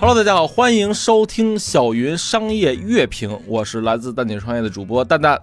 [0.00, 5.38] Hello，大家好，欢迎收听小云商业乐评，我是来自蛋姐创业的主播蛋蛋。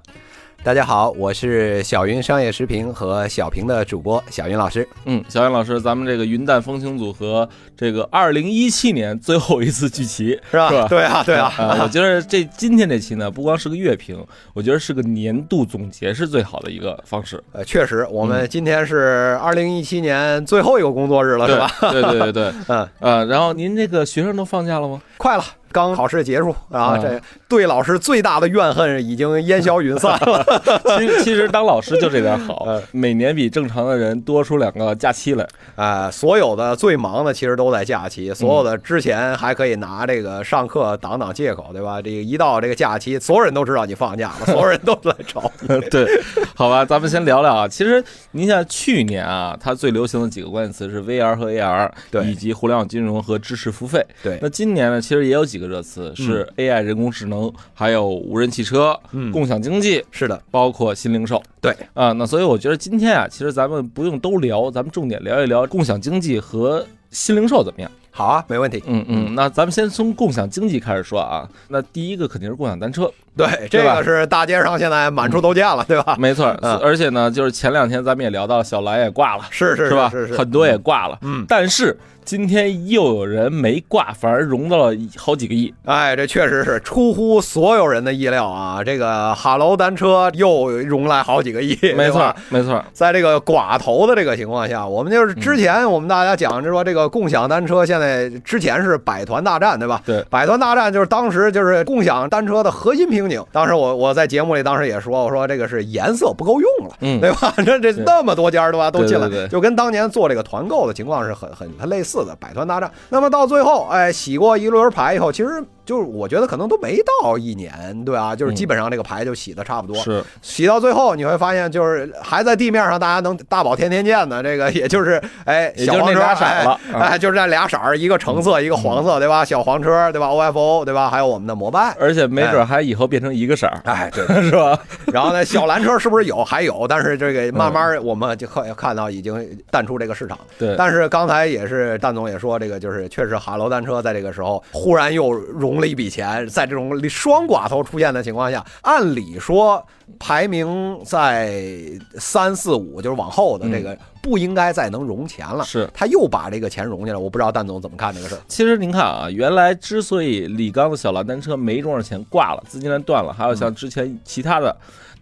[0.68, 4.86] 大家好，我是小云商业时评和小平的主播小云老师。
[5.06, 7.48] 嗯，小云老师，咱们这个云淡风轻组合，
[7.78, 10.86] 这个二零一七年最后一次聚齐，是吧？
[10.90, 11.46] 对啊，对啊。
[11.58, 14.22] 啊，我觉得这今天这期呢，不光是个月评，
[14.54, 21.72] 我觉得是个年度总结是最好的一个方式，呃，确实，我们今天是二零一七年最后一个工作日了，是吧？
[21.94, 25.02] 对对对对， 嗯，呃，然后您这个学生都放假了吗？
[25.16, 30.46] 快了，刚考试结束啊，啊这对老师最大的怨恨已经烟消云散了。
[30.98, 35.48] 其实其实当老师就这点好 嗯，每年比正常的人多出两个假期来。
[35.76, 42.02] 啊，所有的最忙的其实都在假期，所有的之前还可以拿这个上课挡挡借口，对吧？
[42.02, 45.80] 这个一到这个假期，所有人都知道你放假了， 所有人都来找你。
[45.90, 46.08] 对，
[46.56, 47.68] 好吧，咱们先聊聊啊。
[47.68, 54.04] 其实您像去年啊，它最流行的几个关键词是 VR 和 AR，对以及互联网金融和知识付费。
[54.24, 61.42] 对那今年呢，其实也有几个热词是 AI 人工智能，还有无人汽车、嗯共享经济，是的，包括新零售。
[61.62, 67.92] 对啊，那所以我觉得今天啊，其实咱们不用都聊，咱们重点聊一聊共享经济和新零售怎么样？
[68.10, 68.82] 好啊，没问题。
[68.88, 71.48] 嗯嗯，那咱们先从共享经济开始说啊。
[71.68, 76.16] 那第一个肯定是共享单车，对，这个是大街上现在满处都见了，对吧？
[76.18, 76.48] 没错。
[76.64, 79.44] 嗯而且呢，就是前两天咱们也聊到小蓝也挂了。
[79.52, 80.10] 是是是吧？
[80.10, 81.96] 是是，很多也挂了，嗯，但是
[82.28, 85.74] 今天又有人没挂，反而融到了好几个亿。
[85.86, 88.84] 哎，这确实是出乎所有人的意料啊！
[88.84, 100.02] 这个哈喽单车又融来好几个亿， 没错，没错，在这个寡头的这个情况下，我们就是之前我们大家讲就说这个共享单车，现在之前是百团大战，对吧？
[100.06, 103.42] 对，百团大战就是当时就是共享单车的核心瓶颈。
[103.54, 107.54] 当时我我在节目里当时也说，我说这个是颜色不够用了，嗯对吧？
[107.66, 112.92] 这这那么多家儿对吧都进来就跟当年做这个团购的情况是很很很类似四个，百团大战。
[113.10, 117.72] 那么到最后，哎，洗过一轮牌以后，其实就是我觉得可能都没到一年，
[118.04, 118.36] 对吧？
[118.36, 119.96] 就是基本上这个牌就洗的差不多。
[120.04, 129.46] 是洗到最后，你会发现就是还在地面上，大家能大宝天天见的这个，也就是哎小黄车俩色儿了哎就是那俩色儿，一个橙色，一个黄色，对吧？
[129.46, 131.10] 小黄车，对吧？OFO，对吧？
[131.10, 134.28] 还有我们的摩拜，而且没准还以后变成一个色儿，哎， 对。
[134.44, 134.78] 是吧？
[135.14, 136.44] 然后呢，小蓝车是不是有？
[136.44, 140.38] 还有，但是这个慢慢我们就看看到已经淡出这个市场。
[140.58, 149.86] 对，但是刚才也是蛋总也说，这个就是确实哈罗单车在这个时候忽然又融了一笔钱，在这种双寡头出现的情况下，按理说
[150.20, 151.72] 排名在
[152.20, 155.90] 三四五就是往后的这个不应该再能融钱了，是。
[155.94, 158.40] 他又把这个钱融进来，我不知道蛋总怎么看这个事儿。
[158.48, 164.76] 其实您看啊，原来之所以李刚的小蓝单车没多少钱挂了，资金链断了，还有像之前其他的，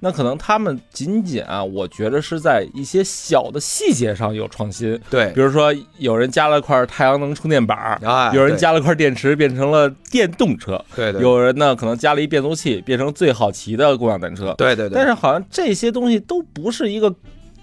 [0.05, 7.99] 那可能他们仅仅啊，我觉得是在一些小的细节上有创新，对比如说有人加了块太阳能充电板
[8.31, 17.11] 有人加了块电池变成了电动车，对对有人呢可能加了一变速器变成最好骑的共享单车，对对对，但是好像这些东西都不是一个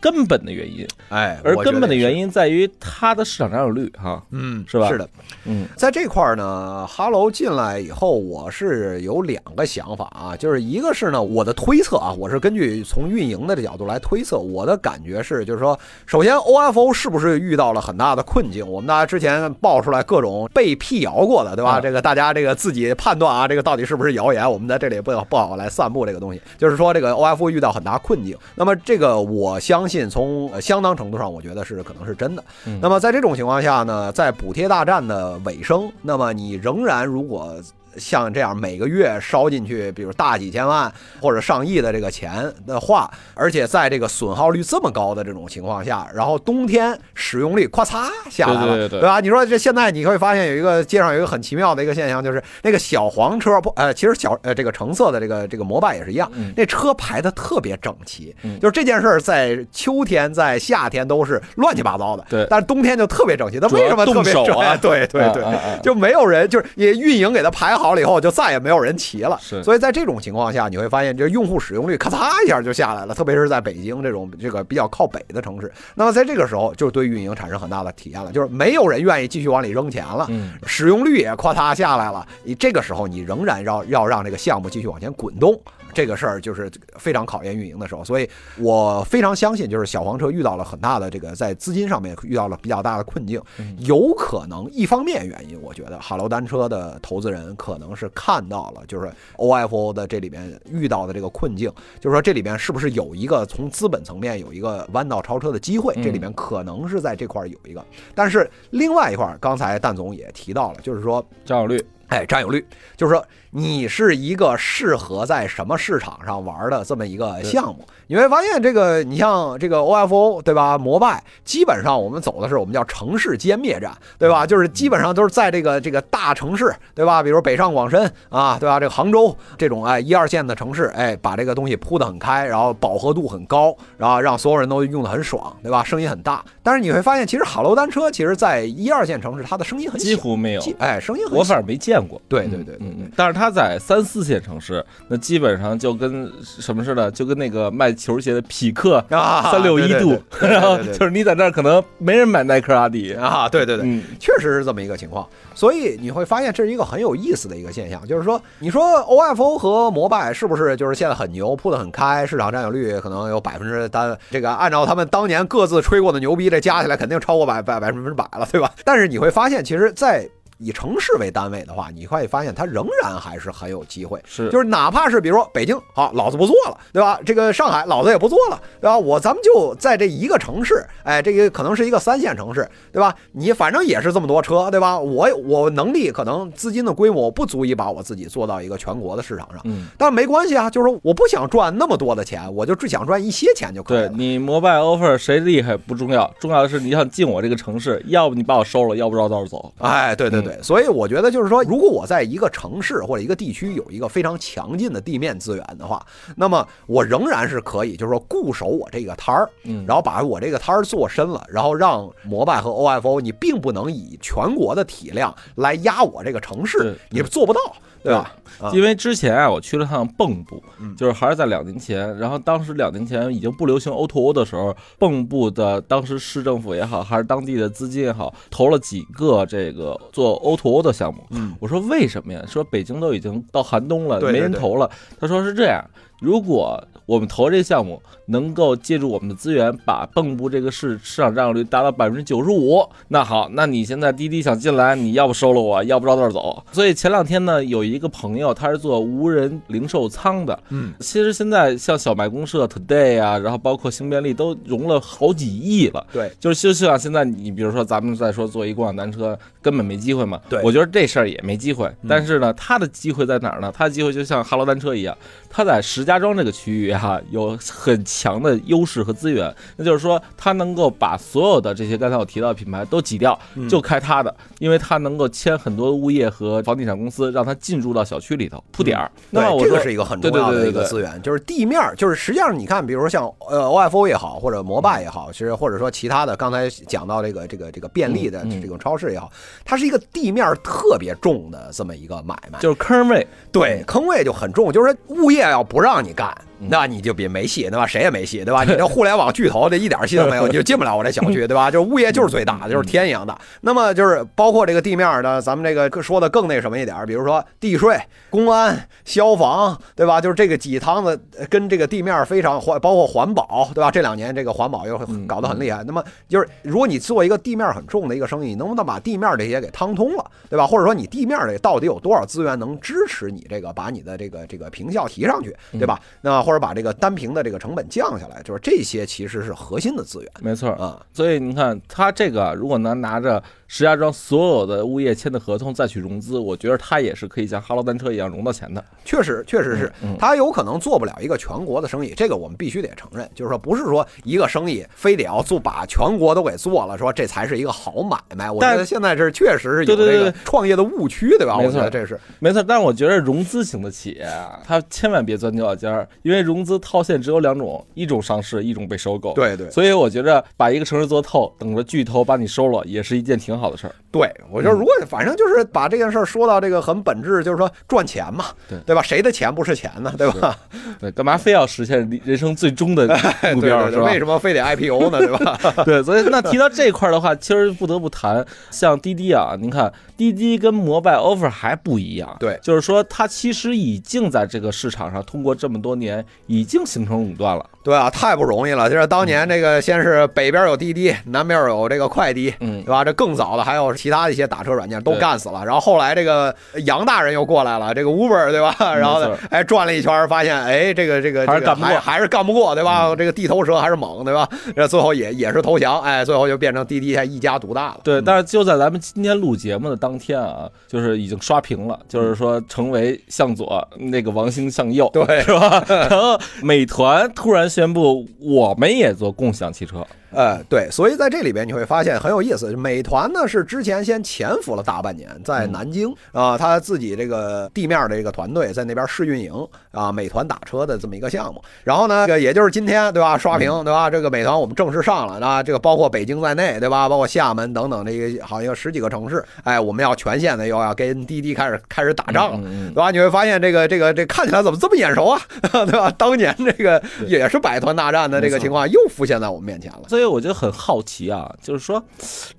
[0.03, 5.09] 根本的原因，哎，而根本的原因在于它的市场占有率哈，嗯，是吧是的，
[5.45, 18.69] 嗯在这块儿呢，哈喽进来以后，我是有两个想法啊，就是一个是呢，我的推测啊，我是根据从运营的这角度来推测，我的感觉是，就是说，首先 OFO 是不是遇到了很大的困境？
[18.69, 21.79] 我们大家之前爆出来各种被辟谣过的，对吧？
[21.79, 24.51] 嗯这个大家这个自己判断啊，这个到底是不是谣言？
[24.51, 28.37] 我们在这里不不好来散布这个东西，就是说这个 OFO 遇到很大困境。
[28.55, 32.45] 那么这个我相信从呃相当程度上，我觉得是可能是真的。
[32.67, 37.57] 嗯那么在这种情况下呢，在补贴大战的尾声，那么你仍然如果
[37.97, 49.21] 像这样每个月烧进去，比如大几千万或者上亿的这个钱的话，而且在这个损耗率这么高的这种情况下，然后冬天使用率咔嚓下来了，对对对对吧？
[49.21, 63.59] 你说这现在你会发现有一个街上有一个很奇妙的一个现象，就是那个小黄车不呃，其实小呃这个橙色的这个这个摩拜也是一样，嗯那车排的特别整齐，嗯就是这件事儿在秋天在夏天都是乱七八糟的，对但是冬天就特别整齐。
[63.59, 64.45] 它为什么特别整？
[64.45, 69.39] 动手啊哎 对对对，啊啊啊就没有人，就是也运营给它排好了以后，就再也没有人骑了。
[69.41, 75.71] 是所以在这种情况下，你会发现这用户使用率咔嚓一下就下来了，特别是在北京这种这个比较靠北的城市。
[75.95, 80.27] 那么在这个时候，就对运营产生很大的体验了，就是没有人愿意继续往里扔钱了。
[80.31, 85.59] 嗯使用率也咔嚓下来了，你这个时候你仍然要要让这个项目继续往前滚动，
[85.93, 88.29] 这个事儿就是非常考验运营的时候，所以
[88.59, 93.41] 我非常相信，就是小黄车遇到了很大的这个在资金上面遇到了比较大的困境，
[93.79, 107.85] 有可能一方面原因，我觉得哈罗单车的投资人可能是看到了，就是 OFO 的这里面遇到的这个困境，就是说这里面是不是有一个从资本层面有一个弯道超车的机会，这里面可能是在这块儿有一个，
[108.15, 111.85] 但是另外一块儿，刚才蛋总也提到了，就是说占有率。
[112.09, 112.63] 哎，占有率。
[112.95, 113.25] 就是说，
[113.55, 117.87] 你是一个适合在什么市场上玩的这么一个项目。
[118.07, 120.79] 你会发现，这个你像这个 OFO 对吧？
[120.79, 124.47] 摩拜基本上我们走的是我们叫城市歼灭战，对吧？
[124.47, 127.23] 就是基本上都是在这个这个大城市，对吧？
[127.23, 128.81] 比如北上广深啊，对吧？
[128.81, 135.85] 这个杭州这种哎一二线的城市，哎，把这个东西铺得很开，然后饱和度很高，然后让所有人都用得很爽，对吧？
[135.85, 136.43] 声音很大。
[136.63, 142.21] 但是你会发现，其实哈罗单车其实在一二线城市，它的声音很几乎没有，哎，声音很我反正没见过。
[142.29, 143.11] 对对对对对。
[143.17, 155.27] 但是它在三四线城市，那基本上就跟什么似的，就跟那个卖球鞋的匹克啊，三六一度，然后就是你在那儿可能没人买耐克、阿迪啊，对对对，确实是这么一个情况。
[155.55, 168.73] 所以你会发现这是一个很有意思的一个现象，就是说，你说 OFO 和摩拜是不是就是现在很牛，铺得很开，市场占有率可能有百分之单，这个按照他们当年各自吹过的牛逼，这加起来肯定超过百百百分之百了，对吧？
[168.85, 170.29] 但是你会发现，其实，在
[170.63, 174.23] 以城市为单位的话，你会发现它仍然还是很有机会。
[174.25, 177.19] 是，就是哪怕是比如说北京，好，老子不做了，对吧？
[177.27, 178.97] 这个上海，老子也不做了，对吧？
[178.97, 183.15] 我咱们就在这一个城市，哎，这个可能是一个三线城市，对吧？
[183.33, 184.99] 你反正也是这么多车，对吧？
[184.99, 194.09] 我我能力可能资金的规模不足以把我自己做到一个全国的市场上，嗯，但没关系啊，就是说我不想赚那么多的钱，我就只想赚一些钱就可以了。
[194.09, 199.73] 对你摩拜 offer 谁厉害不重要，重要的是你想进我这个城市，要不你把我收了，要不绕道走。
[199.79, 201.33] 哎，对对对，所以我觉得。
[201.33, 206.05] 就是说，如果我在一个城市或者一个地区有一个非常强劲的地面资源的话，
[206.37, 217.61] 那么我仍然是可以，就是说固守我这个摊儿，嗯，然后把我这个摊儿做深了，然后让摩拜和 OFO，你并不能以全国的体量来压我这个城市，你做不到。
[218.03, 218.35] 对吧？
[218.73, 220.63] 因为之前啊，我去了趟蚌埠，
[220.97, 222.17] 就是还是在两年前。
[222.19, 231.25] 然后当时两年前已经不流行 O2O 的时候，蚌埠的当时市政府也好，还是当地的资金也好，投了几个这个做 O2O 的项目。
[231.61, 232.43] 我说为什么呀？
[232.47, 234.91] 说北京都已经到寒冬了，没人投了。
[235.19, 235.83] 他说是这样，
[236.23, 236.83] 如果。
[237.05, 242.81] 我们投这个项目能够借助我们的资源，把蚌埠这个市市场占有率达到百分之九十五。
[243.09, 246.65] 那好，那你现在滴滴想进来，你要不收了我，要不绕道走。
[246.71, 256.07] 所以前两天呢，有一个朋友他是做无人零售仓的，嗯，其实现在像小卖公社、Today 啊，然后包括星便利都融了好几亿了。
[256.13, 260.41] 对，就是就像现在你比如说咱们再说做一共享单车，根本没机会嘛。
[260.49, 261.91] 对，我觉得这事儿也没机会。
[262.09, 263.73] 但是呢，他的机会在哪儿呢？
[263.77, 265.15] 他的机会就像哈罗单车一样，
[265.53, 266.93] 他在石家庄这个区域。
[267.03, 273.37] 哈，有很强的优势和资源，那就是说，他能够把所有的这些刚才我提到的品牌都挤掉，
[273.69, 279.11] 就开他的，因为他能够签很多物业和房地产公司，让他进入到小区里头铺点儿。
[279.31, 289.31] 那么这个是一个很重要的一个资源，就是地面，就是实际上你看，比如说像呃 OFO 也好，或者摩拜也好，其实或者说其他的，刚才讲到这个这个这个便利的这种超市也好，
[289.65, 296.37] 它是一个地面特别重的这么一个买卖，就是坑位，对，坑位就很重，就是说物业要不让你干。
[296.69, 297.87] 那你就别没戏，对吧？
[297.87, 298.65] 谁也没戏，对吧？
[298.65, 301.71] 你这互联网巨头，这一点戏都没有，你就进不了我这小区，对吧？
[301.71, 303.39] 就是物业就是最大的，就是天一样大。
[303.63, 308.01] 那么就是包括这个地面的，咱们这个说的更那什么一点，比如说地税、
[308.31, 310.21] 公安、消防，对吧？
[310.21, 313.91] 就是这个几趟子跟这个地面非常环，包括环保，对吧？
[313.91, 315.83] 这两年这个环保又搞得很厉害。
[315.85, 320.67] 那么就是如果你做一个地面很重的一个生意，你能不能把地面这些给趟通了，对吧？
[320.67, 325.99] 或者说你地面里到底有多少资源能支持你这个把你的这个这个平效提上去，对吧？
[326.21, 331.01] 那或或者把这个单屏的这个成本降下来，就是这些其实是核心的资源，没错啊。
[331.15, 333.43] 所以你看，他这个如果能拿着。
[333.75, 338.85] 石家庄所有的物业签的合同再去融资，我觉得他也是可以像哈罗单车一样融到钱的。
[339.03, 343.27] 确实，确实是他有可能做不了一个全国的生意，这个我们必须得承认。
[343.35, 348.51] 就是说，不是说一个生意非得要做把全国都给做了，说这才是一个好买卖。
[348.51, 351.57] 我觉得现在是确实是有这个创业的误区，对吧？
[351.57, 352.63] 没错，这是没错。
[352.63, 363.95] 但是我觉得融资型的企业啊，他千万别钻牛角尖儿，因为融资套现只有两种，一种上市，一种被收购。，对对所以我觉着把一个城市做透，等着巨头把你收了，也是一件挺好的事儿。
[364.11, 369.03] 对，我就如果反正就是把这件事儿说到这个很本质，就是说赚钱嘛，对对吧？
[369.03, 370.13] 谁的钱不是钱呢？
[370.19, 370.59] 对吧？
[371.01, 373.07] 对，干嘛非要实现人生最终的
[373.55, 374.05] 目标是吧？
[374.05, 375.19] 为什么非得 IPO 呢？
[375.19, 375.59] 对吧？
[375.85, 387.65] 对，所以那提到这块的话，其实不得不谈像滴滴啊，您看滴滴跟摩拜 offer 还不一样，对就是说它其实已经在这个市场上通过这么多年，已经形成垄断了。
[387.85, 388.89] 对啊，太不容易了。
[388.89, 393.05] 就是当年这个，先是北边有滴滴，南边有这个快滴，嗯对吧？
[393.05, 395.65] 这更早的还有其他的一些打车软件都干死了。
[395.65, 398.75] 然后后来这个杨大人又过来了，这个 Uber 对吧？
[398.95, 403.17] 然后哎转了一圈，发现哎这个这个这个还是干不过嗯还还是干不过，对吧？
[403.17, 404.49] 这个地头蛇还是猛，对吧？
[404.77, 408.01] 这最后也也是投降，哎，最后就变成滴滴还一家独大了。
[408.05, 415.85] 对，但是就在咱们今天录节目的当天啊，就是已经刷屏了，就是说成为向左，那个王兴向右，对是吧？
[416.13, 422.73] 然后美团突然宣布，我们也做共享汽车，呃，对，所以在这里边你会发现很有意思。
[422.77, 429.53] 美团呢是之前先潜伏了大半年，在南京啊、他自己这个地面的这个团队在那边试运营
[429.91, 431.63] 啊，美团打车的这么一个项目。
[431.85, 434.09] 然后呢，这个也就是今天对吧，刷屏对吧？
[434.11, 437.09] 这个美团我们正式上了啊，这个包括北京在内对吧？
[437.09, 442.61] 包括厦门等等这个好像有十几个城市，哎，我们要全线的又要跟滴滴开始开始打仗了。
[442.65, 443.11] 嗯对吧？
[443.11, 445.41] 你会发现这个这个这看起来怎么这么眼熟啊，
[445.85, 446.11] 对吧？
[446.17, 450.03] 当年这个也是百团大战的这个情况又浮现在我们面前了。
[450.23, 452.01] 所以我就很好奇啊，就是说，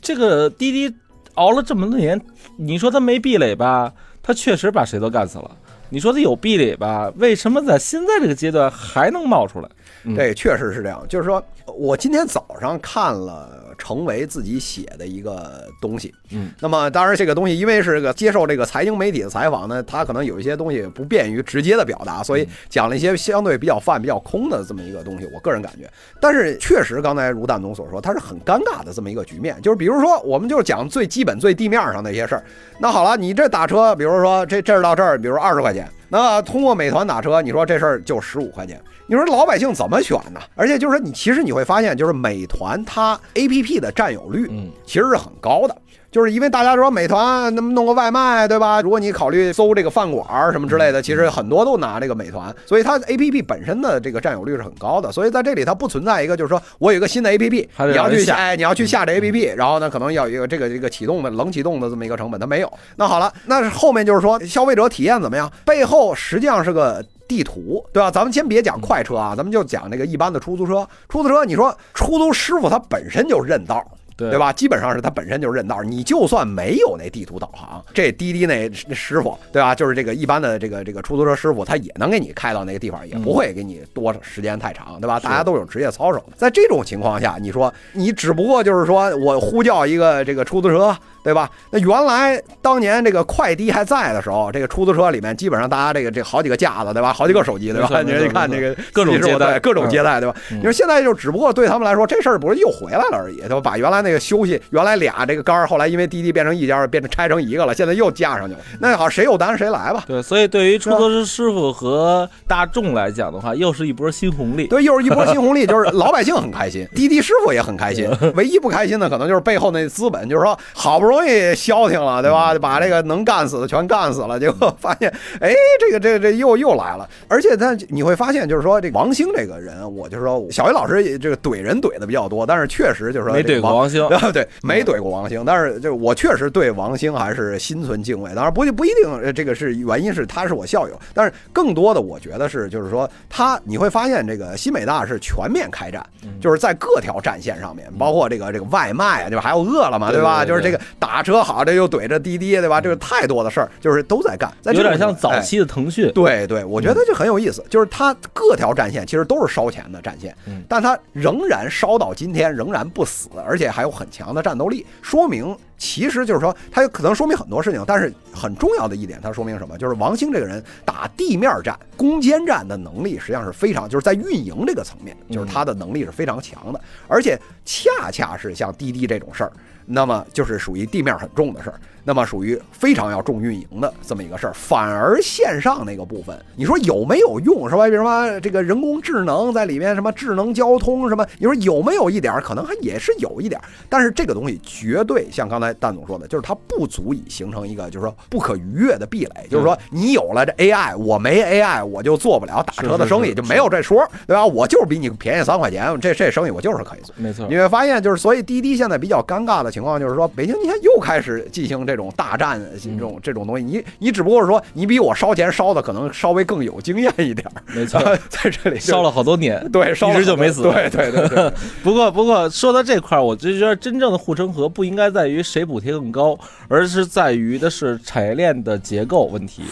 [0.01, 0.93] 这个滴滴
[1.35, 2.19] 熬了这么多年，
[2.57, 3.93] 你说他没壁垒吧？
[4.21, 5.49] 他确实把谁都干死了。
[5.87, 7.09] 你说他有壁垒吧？
[7.15, 9.69] 为什么在现在这个阶段还能冒出来？
[10.03, 25.27] 嗯这确实是这样，就是说我今天早上看了程维自己写的一个东西，嗯，那么当然这个东西因为是个接受这个财经媒体的采访呢，他可能有一些东西不便于直接的表达，所以讲了一些相对比较泛、比较空的这么一个东西。
[25.33, 32.43] 我个人感觉，但是确实刚才如蛋总所说，它是很尴尬的这么一个局面，就是比如说我们就是讲最基本、最地面上的一些事儿。
[32.79, 38.79] 那好了，你这打车，比如说这这儿到这儿，比如二十块钱，那通过美团打车，你说这事儿就十五块钱。
[39.07, 40.39] 你说老百姓怎么选呢？
[40.53, 45.75] 而且就是说，你其实你会发现，就是美团它 A P P 的占有率，嗯，其实是很高的。
[46.13, 48.79] 就是因为大家说美团那么弄个外卖，对吧？
[48.81, 55.11] 如果你考虑搜这个饭馆儿什么之类的，其实很多都拿这个美团，所以它 A P P 本身的这个占有率是很高的。
[55.11, 62.71] 所以在这里它不存在一个就是说我有一个新的 A P P，你要去下哎你要去下这 A P P，然后呢可能要有一个这个这个启动的冷启动的这么一个成本，它没有。
[62.95, 65.51] 那好了，那后面就是说消费者体验怎么样？
[65.65, 67.03] 背后实际上是个。
[67.25, 68.11] 地图对吧？
[68.11, 70.87] 咱们先别讲快车啊，咱们就讲这个一般的出租车。
[71.09, 73.83] 出租车，你说出租师傅他本身就认道，
[74.15, 74.39] 对对？
[74.39, 74.53] 吧？
[74.53, 79.73] 基本上是他本身就是认道，你就算没有那地图导航，这滴滴那那师傅，对吧？
[79.75, 85.19] 就是这个一般的这个这个出租车师傅，他也能给你开到那个地方，也不会给你多时间太长，对吧？
[85.19, 90.95] 大家都有职业操守，在这种情况下，你说你只不过就是说我呼叫一个这个出租车。
[91.23, 91.49] 对吧？
[91.71, 97.13] 那原来当年这个快滴还在的时候，这个出租车里面基本上大家这个这好几个架子，对吧？
[97.13, 97.87] 好几个手机，对吧？
[97.89, 100.35] 没错没错你看这个各种接待各种接待，对吧？
[100.51, 103.61] 嗯你说现在就只不过对他们来说，这事儿不是又回来了而已，对吧？
[103.61, 108.59] 把原来那个休息，原来俩这个杆儿，后来因为滴滴变成一家，变成拆成一个了，现在又架上去了。
[108.79, 110.03] 那好，谁有单谁来吧。
[110.07, 114.67] 对，所以对于出租车师傅和大众来讲的话，又是一波新红利。
[114.67, 118.09] 对，又是一波新红利，就是老百姓很开心， 滴滴师傅也很开心。
[118.35, 121.12] 唯一不开心的可能就是背后那资本，就是说好不容易
[121.55, 122.53] 消停了，对吧？
[122.55, 127.07] 把这个能干死的全干死了，结果发现，哎，这个这个这又又来了。
[127.27, 138.33] 而且他你会发现，就是说这王兴这个人，我就说小云老师也这个怼人怼的比较多，但是确实就是说没怼过王兴， 对对，没怼过王兴，但是就我确实对王兴还是心存敬畏。
[138.33, 146.05] 当然不不一定，呃这个是原因是他是我校友，但是更多的我觉得是就是说他你会发现这个新美大是全面开战，
[146.41, 149.41] 就是在各条战线上面，包括这个这个外卖啊，对吧？
[149.41, 150.45] 还有饿了么，对吧？
[150.45, 152.79] 就是这个打车好，这又怼着滴滴，对吧？
[152.79, 156.09] 这个太多的事儿，就是都在干，在有点像早哎期的腾讯。
[156.13, 169.77] 对对，我觉得就很有意思，就是它各条战线其实都是烧钱的战线嗯，但它仍然烧到今天，仍然不死，而且还有很强的战斗力，说明其实就是说，它有可能说明很多事情，但是很重要的一点，它说明什么？
[169.77, 176.79] 就是王兴这个人打地面战、攻坚战的能力实际上是非常，就是在运营这个层面，就是他的能力是非常强的，
[177.09, 179.51] 而且恰恰是像滴滴这种事儿。
[179.85, 184.53] 那么就是属于地面很重的事儿，那么属于非常要重运营的这么一个事儿。
[184.53, 187.87] 反而线上那个部分，你说有没有用是吧？
[187.87, 192.41] 比如说这个人工智能在里面，什么智能交通什么，你说有没有一点儿？
[192.41, 204.45] 可能还也是有一点儿，但是这个东西绝对像刚才才蛋总说的，就是它不足以形成一个就是说不可逾越的壁垒，就是说你有了这 AI，我没 AI 我就做不了打车的生意，就没有这说，对吧？
[204.45, 207.15] 我就是比你便宜三块钱，这这生意我就是可以做。
[207.17, 217.45] 没错你，会发现，就是所以滴滴现在比较尴尬的情况，就是说北京你看又开始进行这种大战，这种这种东西，你你只不过是说你比我烧钱烧的可能稍微更有经验一点，
[217.75, 220.63] 没错， 在这里烧了好多年， 对，烧一直就没死。
[220.63, 221.51] 对对对对，
[221.83, 229.63] 不过，不过说到这块儿，我就觉得真正的护城河不应该在于谁补贴更高，而是在于的是产业链的结构问题。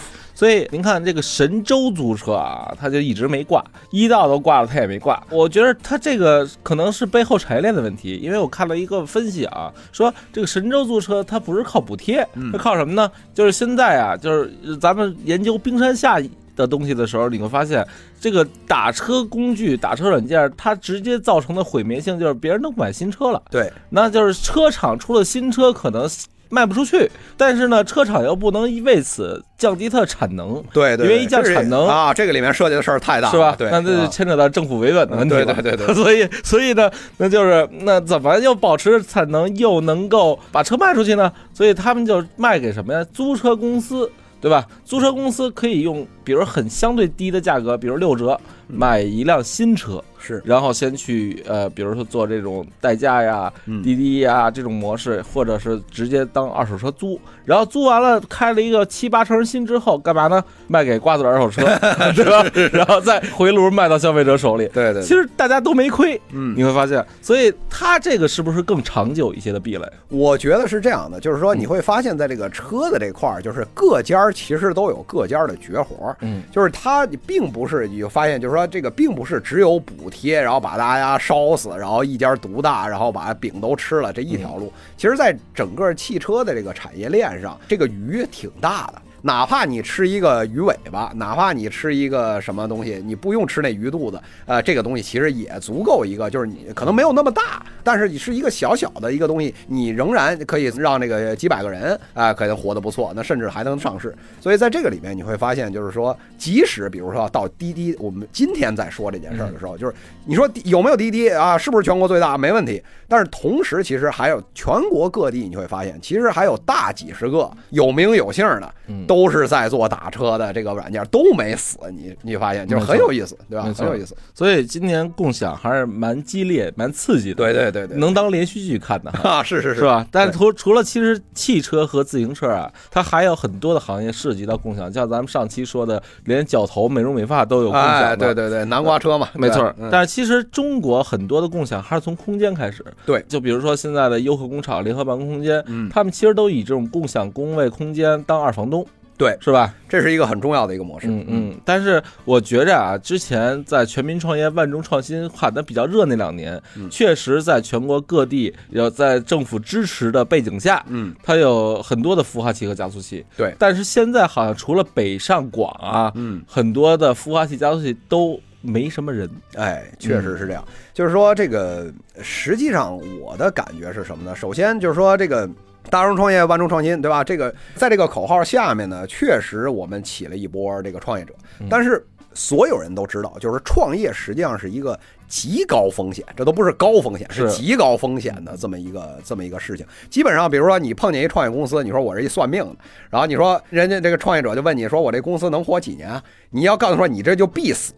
[0.42, 5.24] 所以您看这个神州租车啊，它就一直没挂，一道都挂了，它也没挂。
[5.30, 13.12] 我觉得它这个可能是背后产业链的问题，因为我看了一个分析啊，说这个神州租车它不是靠补贴，它靠什么呢？
[13.36, 16.20] 就是现在啊，就是咱们研究冰山下
[16.56, 17.88] 的东西的时候，你会发现
[18.20, 26.10] 这个打车工具、打车软件，它直接造成的毁灭性就是别人都不买新车了，对那就是车厂出了新车可能
[26.52, 33.56] 卖不出去，但是呢，车厂又不能为此降低它的产能，对对，因为一降产能啊，这个里面涉及的事儿太大了，是吧？
[33.58, 35.46] 对，那这就啊牵扯到政府维稳的问题了。
[35.46, 41.32] 对对对对 所以所以呢，那就是那怎么又保持产能，又能够把车卖出去呢？
[41.54, 43.04] 所以他们就卖给什么呀？
[43.14, 44.66] 租车公司，对吧？
[44.84, 50.02] 租车公司可以用，比如很相对低的价格，比如六折买一辆新车。
[50.24, 60.40] 是然后先去呃，比如说做这种代驾呀、嗯滴滴呀这种模式，或者是直接当二手车租，然后租完了开了一个七八成新之后，干嘛呢？
[60.68, 61.64] 卖给瓜子二手车，
[62.16, 62.46] 对吧？
[62.72, 64.68] 然后再回炉卖到消费者手里。
[64.68, 69.92] 对对，其实大家都没亏，嗯你会发现，所以它这个是不是更长久一些的壁垒？
[70.10, 84.72] 我觉得是这样的，就是说你会发现在这个车的这块儿，就是各家其实都有各家的绝活儿，嗯，就是它并不是你就发现，就是说这个并不是只有补贴，然后把大家烧死，然后一家独大，然后把饼都吃了这一条路。
[84.98, 89.02] 其实，在整个汽车的这个产业链上，这个鱼挺大的。
[89.22, 104.16] 哪怕你吃一个鱼尾巴，哪怕你吃一个什么东西，你不用吃那鱼肚子，呃，这个东西其实也足够一个，就是你可能没有那么大，但是你是一个小小的一个东西，你仍然可以让这个几百个人啊、可能活得不错，那甚至还能上市。
[104.40, 109.94] 所以在这个里面，你会发现，就是说，即使比如说到滴滴，我们今天在说这件事儿的时候，就是
[110.26, 111.58] 你说有没有滴滴啊？
[111.58, 112.38] 是不是全国最大？
[112.38, 112.82] 没问题。
[113.08, 118.74] 但是同时，其实还有全国各地，你会发现，其实还有大几十个有名有姓的，
[119.12, 121.78] 都是在做打车的这个软件，都没死。
[121.92, 124.16] 你你发现就是很有意思，对吧很有意思。
[124.34, 129.28] 所以今年共享还是蛮激烈、蛮刺激的，对对对对，能当连续剧看的哈。
[129.30, 129.82] 啊，是是是？
[129.82, 130.08] 吧？
[130.10, 137.92] 但是除除了其实汽车和自行车啊，它还有很多的行业涉及到共享，像咱们上期说的，连脚头、美容美发都有共享。
[137.92, 142.86] 哎，对对对，南瓜车嘛，没错，嗯但是其实中国很多的共享还是从空间开始。
[143.06, 148.86] 对就比如说现在的优客工厂、联合办公空间，嗯他们其实都以这种共享工位空间当二房东，
[149.18, 149.74] 对，是吧？
[149.88, 151.08] 这是一个很重要的一个模式。
[151.08, 151.62] 嗯嗯。
[151.64, 163.26] 但是我觉着啊，之前在全民创业、万众创新喊的比较热那两年，嗯确实在全国各地要在政府支持的背景下，嗯，它有很多的孵化器和加速器。
[163.38, 169.30] 对但是现在好像除了北上广啊，嗯，很多的孵化器、加速器都没什么人。
[169.56, 170.66] 哎，确实是这样。
[170.94, 174.36] 就是说，这个实际上我的感觉是什么呢？
[174.36, 175.50] 首先就是说，这个
[175.90, 177.24] 大众创业，万众创新，对吧？
[177.24, 181.34] 这个在这个口号下面呢，确实我们起了一波这个创业者，
[181.70, 184.98] 但是所有人都知道，就是创业实际上是一个
[185.32, 189.86] 极高风险，这都不是高风险，是是极高风险的这么一个这么一个事情。
[190.10, 192.76] 基本上，比如说你碰见一创业公司，你说我是一算命的，
[193.10, 196.22] 然后你说人家这个创业者就问你说我这公司能活几年啊？
[196.50, 197.94] 你要告诉说你这就必死。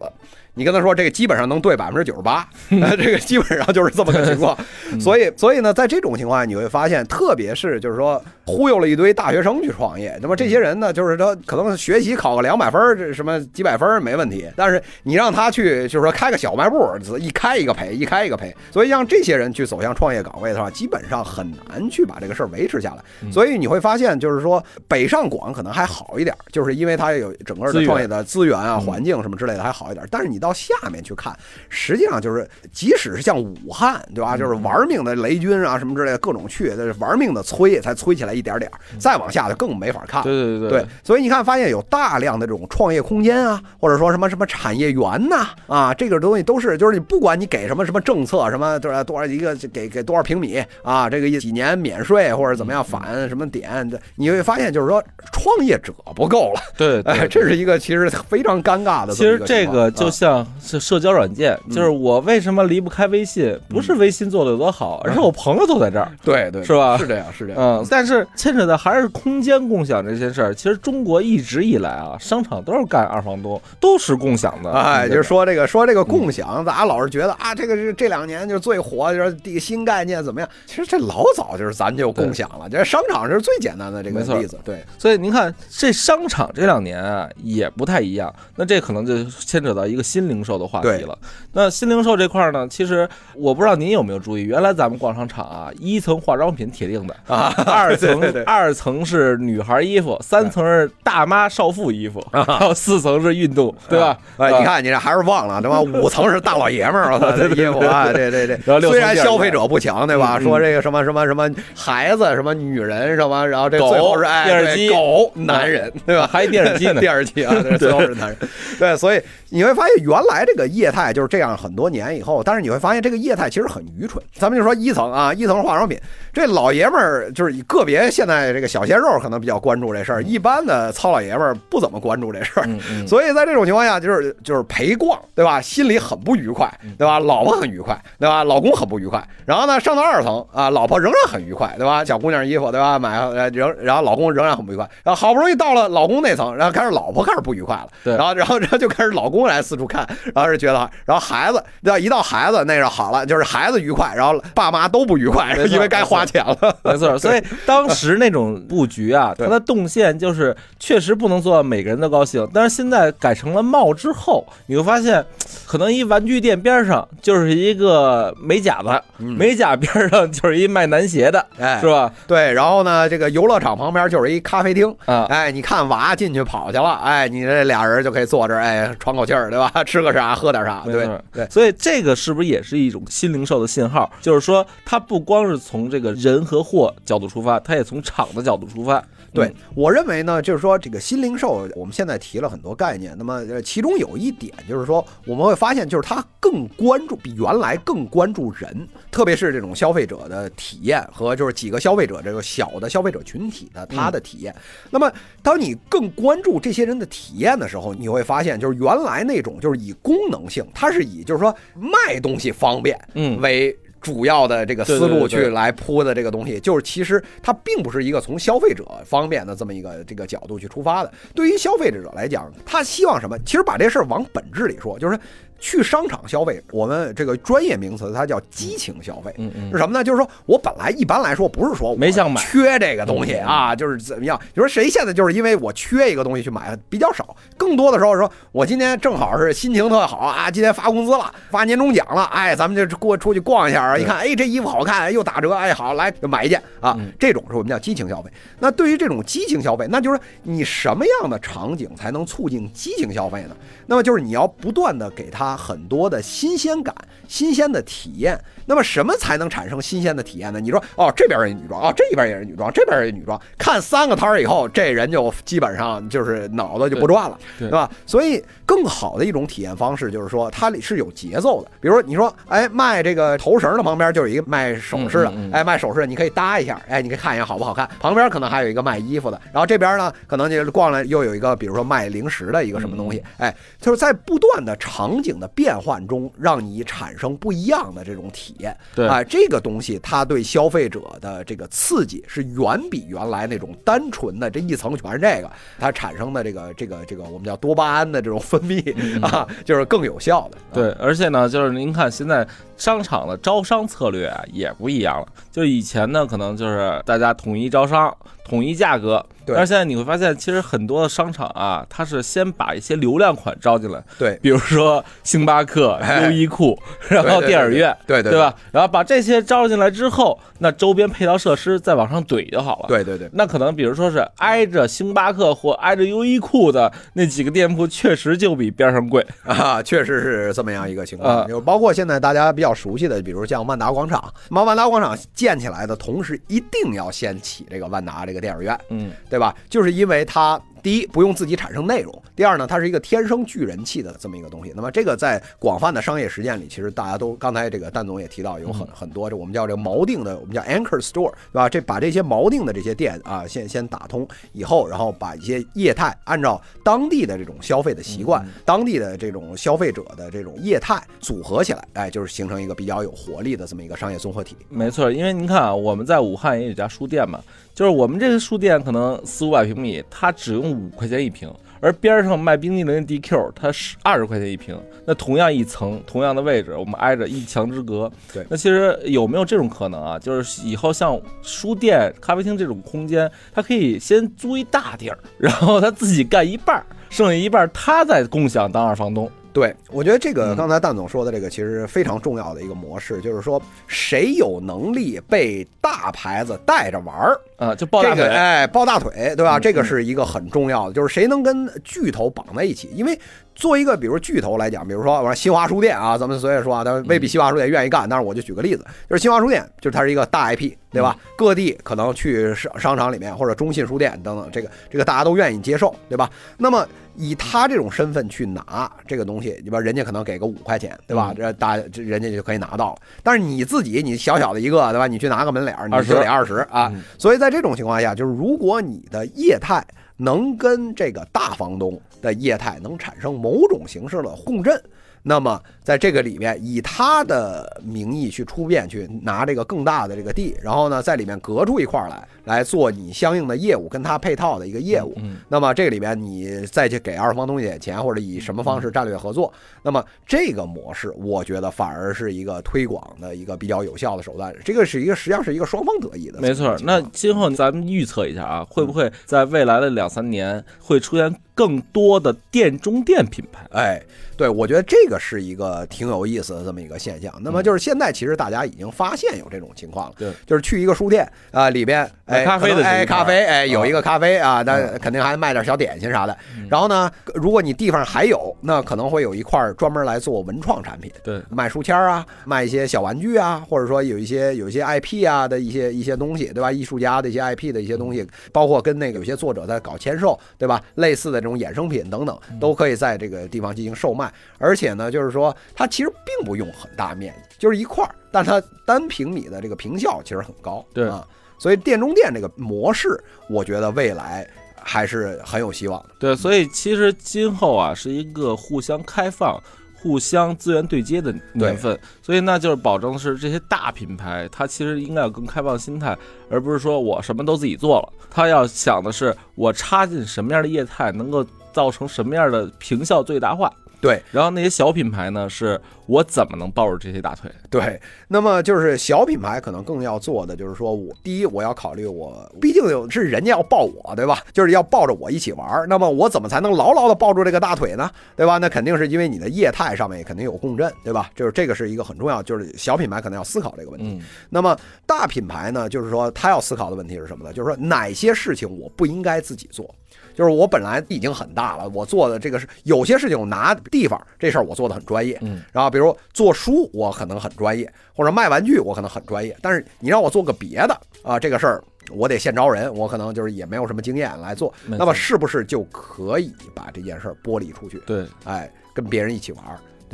[0.56, 4.56] 你跟他说这个基本上能对百分之九十八， 这个基本上就是这么个情况。
[5.02, 16.88] 所以，所以呢，在这种情况下，你会发现，特别是就是说忽悠了一堆大学生去创业，那么这些人呢，就是他可能学习考个两百分儿，这什么几百分儿没问题，但是你让他去就是说开个小卖部，
[17.24, 18.54] 一开一个赔，一开一个赔。
[18.70, 23.30] 所以让这些人去走向创业岗位的话，基本上很难去把这个事儿维持下来。
[23.32, 30.06] 所以你会发现，就是说北上广可能还好一点，就是因为它有整个的创业的资源啊、嗯环境什么之类的还好一点。
[30.10, 31.34] 但是你到下面去看，
[31.70, 34.36] 实际上就是，即使是像武汉，对吧？
[34.36, 40.34] 就是玩命的雷军啊什么之类的各种去，玩命的催，才催起来一点点儿，再往下就更没法看对。
[40.34, 63.58] 对对对，所以你看，发现有大量的这种创业空间啊，或者说什么什么产业园呐、啊，这个东西都是，就是你不管你给什么什么政策，什么多少多少一个给给多少平米啊，这个几年免税或者怎么样返什么点，这你会发现就是说创业者不够了，对对哎，这是一个其实非常尴尬的其实这个就啊像上是社交软件，就是我为什么离不开微信？
[63.68, 66.10] 不是微信做的有多好，而是我朋友都在这儿。
[66.22, 67.62] 对对，是吧是这样，是这样。
[67.62, 70.54] 嗯，但是牵扯的还是空间共享这件事儿。
[70.54, 74.72] 其实中国一直以来啊，商场都是干二房东，都是共享的。
[74.72, 80.48] 哎，就是说这个说这个共享，嗯大家老是觉得啊，这个是这两年就是最火，就是这个新概念怎么样？
[80.66, 84.58] 其实这老早就是咱就共享了，这商场是最简单的这个例子。
[84.64, 88.32] 对，所以您看，这商场这两年啊也不太一样。
[88.56, 91.16] 那这可能就牵扯到一个新零售的话题了。
[91.52, 104.18] 那新零售这块呢，其实我不知道您有没有注意，原来咱们逛商场啊，一层化妆品铁定的啊二 层二层是女孩衣服，三层是大妈少妇衣服，然后四层是运动，对吧？
[104.36, 105.80] 哎，啊你看你这还是忘了，对吧？
[105.80, 108.80] 五层是大老爷们儿， 我操，这衣服啊，对对对。
[108.80, 110.38] 虽然消费者不强，对吧？
[110.40, 116.28] 说这个什么什么什么孩子，什么女人，什么，然后这狗最后是哎，电视机狗，男人，对吧？
[116.32, 118.36] 还电视机呢 电视机啊， 对，最后是男人。
[118.78, 119.20] 对，所以
[119.54, 124.20] 你会发现，原来这个业态就是这样很多年以后，但是你会发现这个业态其实很愚蠢。
[124.32, 125.96] 咱们就说一层啊，一层化妆品，
[126.32, 132.68] 这老爷们儿就是个别现在这个小鲜肉可能比较关注这事儿，一般的糙老爷们儿不怎么关注这事儿。
[133.06, 135.60] 所以在这种情况下，就是就是陪逛，对吧？
[135.60, 137.20] 心里很不愉快，对吧？
[137.20, 138.42] 老婆很愉快，对吧？
[138.42, 139.24] 老公很不愉快。
[139.46, 142.04] 然后呢，上到二层啊，老婆仍然很愉快，对吧？
[142.04, 142.98] 小姑娘衣服，对吧？
[142.98, 144.90] 买呃仍然后老公仍然很不愉快。
[145.04, 156.76] 然后好不容易到了老公那层，然后开始老婆开始不愉快了，对然后然后然后就开始老公来四处看，然后是觉得，然后孩子，要一到孩子那是好了，就是孩子愉快，然后爸妈都不愉快，因为该花钱了。
[156.82, 162.46] 没错，所以当时那种布局啊， 它对的动线就是确实不能做到每个人都高兴。
[162.52, 165.24] 但是现在改成了帽之后，你会发现，
[165.66, 172.10] 可能一玩具店边上就是一个美甲的，美甲边上就是一卖男鞋的，哎是吧？
[172.26, 179.70] 对，然后呢，这个游乐场旁边就是一咖啡厅，啊哎，你看娃进去跑去了，哎，你这俩人就可以坐这儿，哎，喘口气儿，对吧？
[179.84, 181.46] 吃个啥，喝点啥，对对。
[181.50, 184.10] 所以这个是不是也是一种新零售的信号？
[184.20, 189.02] 就是说，它不光是从这个人和货角度出发，它也从厂的角度出发。
[189.32, 193.16] 对嗯，我认为呢，就是说这个新零售，我们现在提了很多概念。
[193.18, 204.52] 那么，呃，其中有一点就是说，我们会发现，就是它更关注，比原来更关注人，特别是这种消费者的体验和就是几个消费者这个小的消费者群体的他的体验。
[204.90, 205.08] 那么，
[205.40, 221.10] 当你更关注这些人的体验的时候，你会发现，就是原来那种就是以功能性，它是以就是说卖东西方便，嗯为主要的这个思路去来铺的这个东西，就是其实它并不是一个从消费者方面的这么一个这个角度去出发的。
[221.34, 223.38] 对于消费者来讲，他希望什么？
[223.46, 225.18] 其实把这事儿往本质里说，就是
[225.64, 229.32] 去商场消费，我们这个专业名词它叫激情消费。
[229.38, 230.04] 嗯嗯是什么呢？
[230.04, 234.38] 就是说我本来一般来说不是说我没想买缺这个东西啊，就是怎么样？
[234.52, 248.30] 你说谁现在就是因为我缺一个东西去买比较少，更多的时候说我今天正好是心情特好啊，今天发工资了，发年终奖了，哎，咱们就过出去逛一下啊，一看，哎，这衣服好看，又打折，哎，好，来就买一件啊嗯，这种是我们叫激情消费。
[248.58, 253.56] 那对于这种激情消费，那就是你什么样的场景才能促进激情消费呢？
[253.86, 256.94] 那么就是你要不断的给他很多的新鲜感、
[257.28, 258.38] 新鲜的体验。
[258.66, 260.60] 那么什么才能产生新鲜的体验呢？
[260.60, 267.90] 你说哦，这边是女装，哦，这边也是女装，这边也是女装，看三个摊儿以后，这人就基本上就是脑子就不转了，对对吧？
[268.06, 271.70] 所以更好的一种体验方式就是说，它是有节奏的。
[271.80, 277.88] 比如说，你说，哎，卖这个头绳的旁边就有一个卖首饰的，嗯嗯嗯哎，卖首饰的你可以搭一下，哎，你可以看一下好不好看。
[278.00, 288.76] 旁边可能还有一个卖衣服的，然后这边呢，可能就是逛了又有一个，比如说卖零食的一个什么东西，哎，就是在不断的场景的变换中，让你产生不一样的这种体验。
[288.94, 300.58] 对啊，这个东西它对消费者的这个刺激是远比原来那种单纯的这一层全是这个，它产生的这个这个这个我们叫多巴胺的这种分泌啊，就是更有效的。
[300.58, 305.26] 啊对，而且呢，就是您看现在商场的招商策略啊也不一样了。
[305.50, 316.76] 就以前呢，可能就是大家统一招商、统一价格，对但是现在你会发现，其实很多的商场啊，它是先把一些流量款招进来，对比如说星巴克、哎优衣库，
[317.08, 318.52] 然后电影院，对对对吧？
[318.72, 322.86] 然后把这些招进来之后，那周边配套设施再往上怼就好了。
[322.88, 323.30] 对对对。
[323.34, 329.24] 那可能比如说是挨着星巴克或挨着优衣库的那几个店铺，确实就比边上贵。
[329.44, 331.42] 啊，确实是这么样一个情况。
[331.42, 339.54] 啊就包括现在大家比较熟悉的，比如像万达广场，那万达广场建起来的同时，一定要先起这个万达这个电影院，嗯，对吧？
[339.68, 344.70] 就是因为它第一，不用自己产生内容；第二呢，它是一个天生聚人气的这么一个东西。
[344.76, 351.70] 那么这个在广泛的商业实践里，其实大家都刚才这个蛋总也提到，有很很多这我们叫这个锚定的，我们叫 anchor store，对吧？
[351.70, 364.54] 这把这些锚定的这些店啊，先先打通以后，然后把一些业态按照当地的这种消费的习惯、当地的这种消费者的这种业态组合起来，哎，就是形成一个比较有活力的这么一个商业综合体。
[364.68, 367.40] 没错，因为您看啊，我们在武汉也有家书店嘛，
[367.74, 371.50] 就是我们这个书店可能四五百平米，它只用五块钱一瓶。
[371.80, 374.74] 而边上卖冰激凌的 DQ，它是二十块钱一瓶。
[375.04, 378.10] 那同样一层，同样的位置，我们挨着一墙之隔。
[378.32, 380.18] 对，那其实有没有这种可能啊？
[380.18, 389.30] 就是以后像书店、咖啡厅这种空间，它可以先租一大地儿， 然后他自己干一半，剩下一半他再共享当二房东。
[389.52, 399.58] 对，我觉得这个刚才蛋总说的这个其实非常重要的一个模式，就是说谁有能力被大牌子带着玩儿啊，就抱大腿，哎，抱大腿，对吧？
[399.58, 403.18] 这个是一个很重要的，就是谁能跟巨头绑在一起，因为。
[403.56, 411.16] 做一个，比如巨头来讲，比如说我说新华书店啊，咱们所以说啊，它未必新华书店愿意干，但是我就举个例子，就是新华书店，就是它是一个大 IP，对吧？
[411.38, 416.28] 各地可能去商商场里面或者中信书店等等，这个这个大家都愿意接受，对吧？
[416.58, 421.32] 那么以他这种身份去拿这个东西，你吧，人家可能给个五块钱，对吧？
[421.32, 422.96] 这大这人家就可以拿到了。
[423.22, 425.06] 但是你自己，你小小的一个，对吧？
[425.06, 426.92] 你去拿个门脸，你就得二十啊。
[427.18, 429.84] 所以在这种情况下，就是如果你的业态。
[430.16, 434.80] 能跟这个大房东的业态能产生某种形式的共振。
[435.24, 445.14] 那么，在这个里面，以他的名义去出面去拿这个更大的这个地，然后呢，在里面隔出一块来，来做你相应的业务，跟他配套的一个业务。
[445.46, 454.54] 那么这个里面，你再去给二房东一点钱，或者以什么方式战略合作，那么这个模式，我觉得反而是一个推广的一个比较有效的手段。
[454.64, 456.40] 这个是一个实际上是一个双方得益的。
[456.40, 456.74] 没错。
[456.82, 463.66] 那今后咱们预测一下啊，会不会在未来的两三年会出现更多的店中店品牌？
[463.72, 464.02] 哎。
[464.36, 467.32] 对，我觉得这个是一个挺有意思的这么一个现象。
[467.40, 476.36] 那么就是现在其实大家已经发现有这种情况了，对，就是去一个书店啊，里边哎咖啡的哎咖啡哎有一个咖啡啊，那肯定还卖点小点心啥的。
[476.68, 486.70] 然后呢，如果你地方还有，那可能会有一块专门来做文创产品，对，卖书签啊，卖一些小玩具啊，或者说有一些有一些 IP 啊的一些一些东西，对吧？
[486.70, 490.82] 艺术家的一些 IP 的一些东西，包括跟那个有些作者在搞签售，对吧？
[490.96, 494.32] 类似的这种衍生品等等，都可以在这个地方进行售卖。
[494.58, 501.26] 而且呢，就是说它其实并不用很大面积，就是一块儿，但它单平米的这个平效其实很高，对啊。
[501.56, 506.08] 所以店中店这个模式，我觉得未来还是很有希望的。
[506.18, 509.58] 对，所以其实今后啊是一个互相开放、
[509.94, 511.98] 互相资源对接的年份。
[512.20, 516.18] 所以那就是保证是这些大品牌，它其实应该有更开放心态，
[516.50, 518.12] 而不是说我什么都自己做了。
[518.30, 523.72] 它要想的是我插进什么样的业态，能够造成什么样的平效最大化。
[524.04, 527.50] 对，然后那些小品牌呢，是我怎么能抱住这些大腿？
[527.70, 534.42] 对，那么就是小品牌可能更要做的就是说我第一我要考虑我，毕竟有是人家要抱我，对吧？
[534.52, 538.10] 就是要抱着我一起玩，那么我怎么才能牢牢的抱住这个大腿呢？
[538.36, 538.58] 对吧？
[538.58, 541.30] 那肯定是因为你的业态上面肯定有共振，对吧？
[541.34, 544.20] 就是这个是一个很重要，就是小品牌可能要思考这个问题。
[544.50, 547.54] 那么大品牌呢，就是说他要思考的问题是什么呢？
[547.54, 549.94] 就是说哪些事情我不应该自己做？
[550.34, 567.98] 就是我本来已经很大了，我做的这个是有些事情我拿地方这事儿我做的很专业，嗯，然后比如做书我可能很专业，或者卖玩具我可能很专业，但是你让我做个别的啊，这个事儿我得现招人，我可能就是也没有什么经验来做，那么是不是就可以把这件事儿剥离出去？
[568.06, 569.64] 对，哎，跟别人一起玩。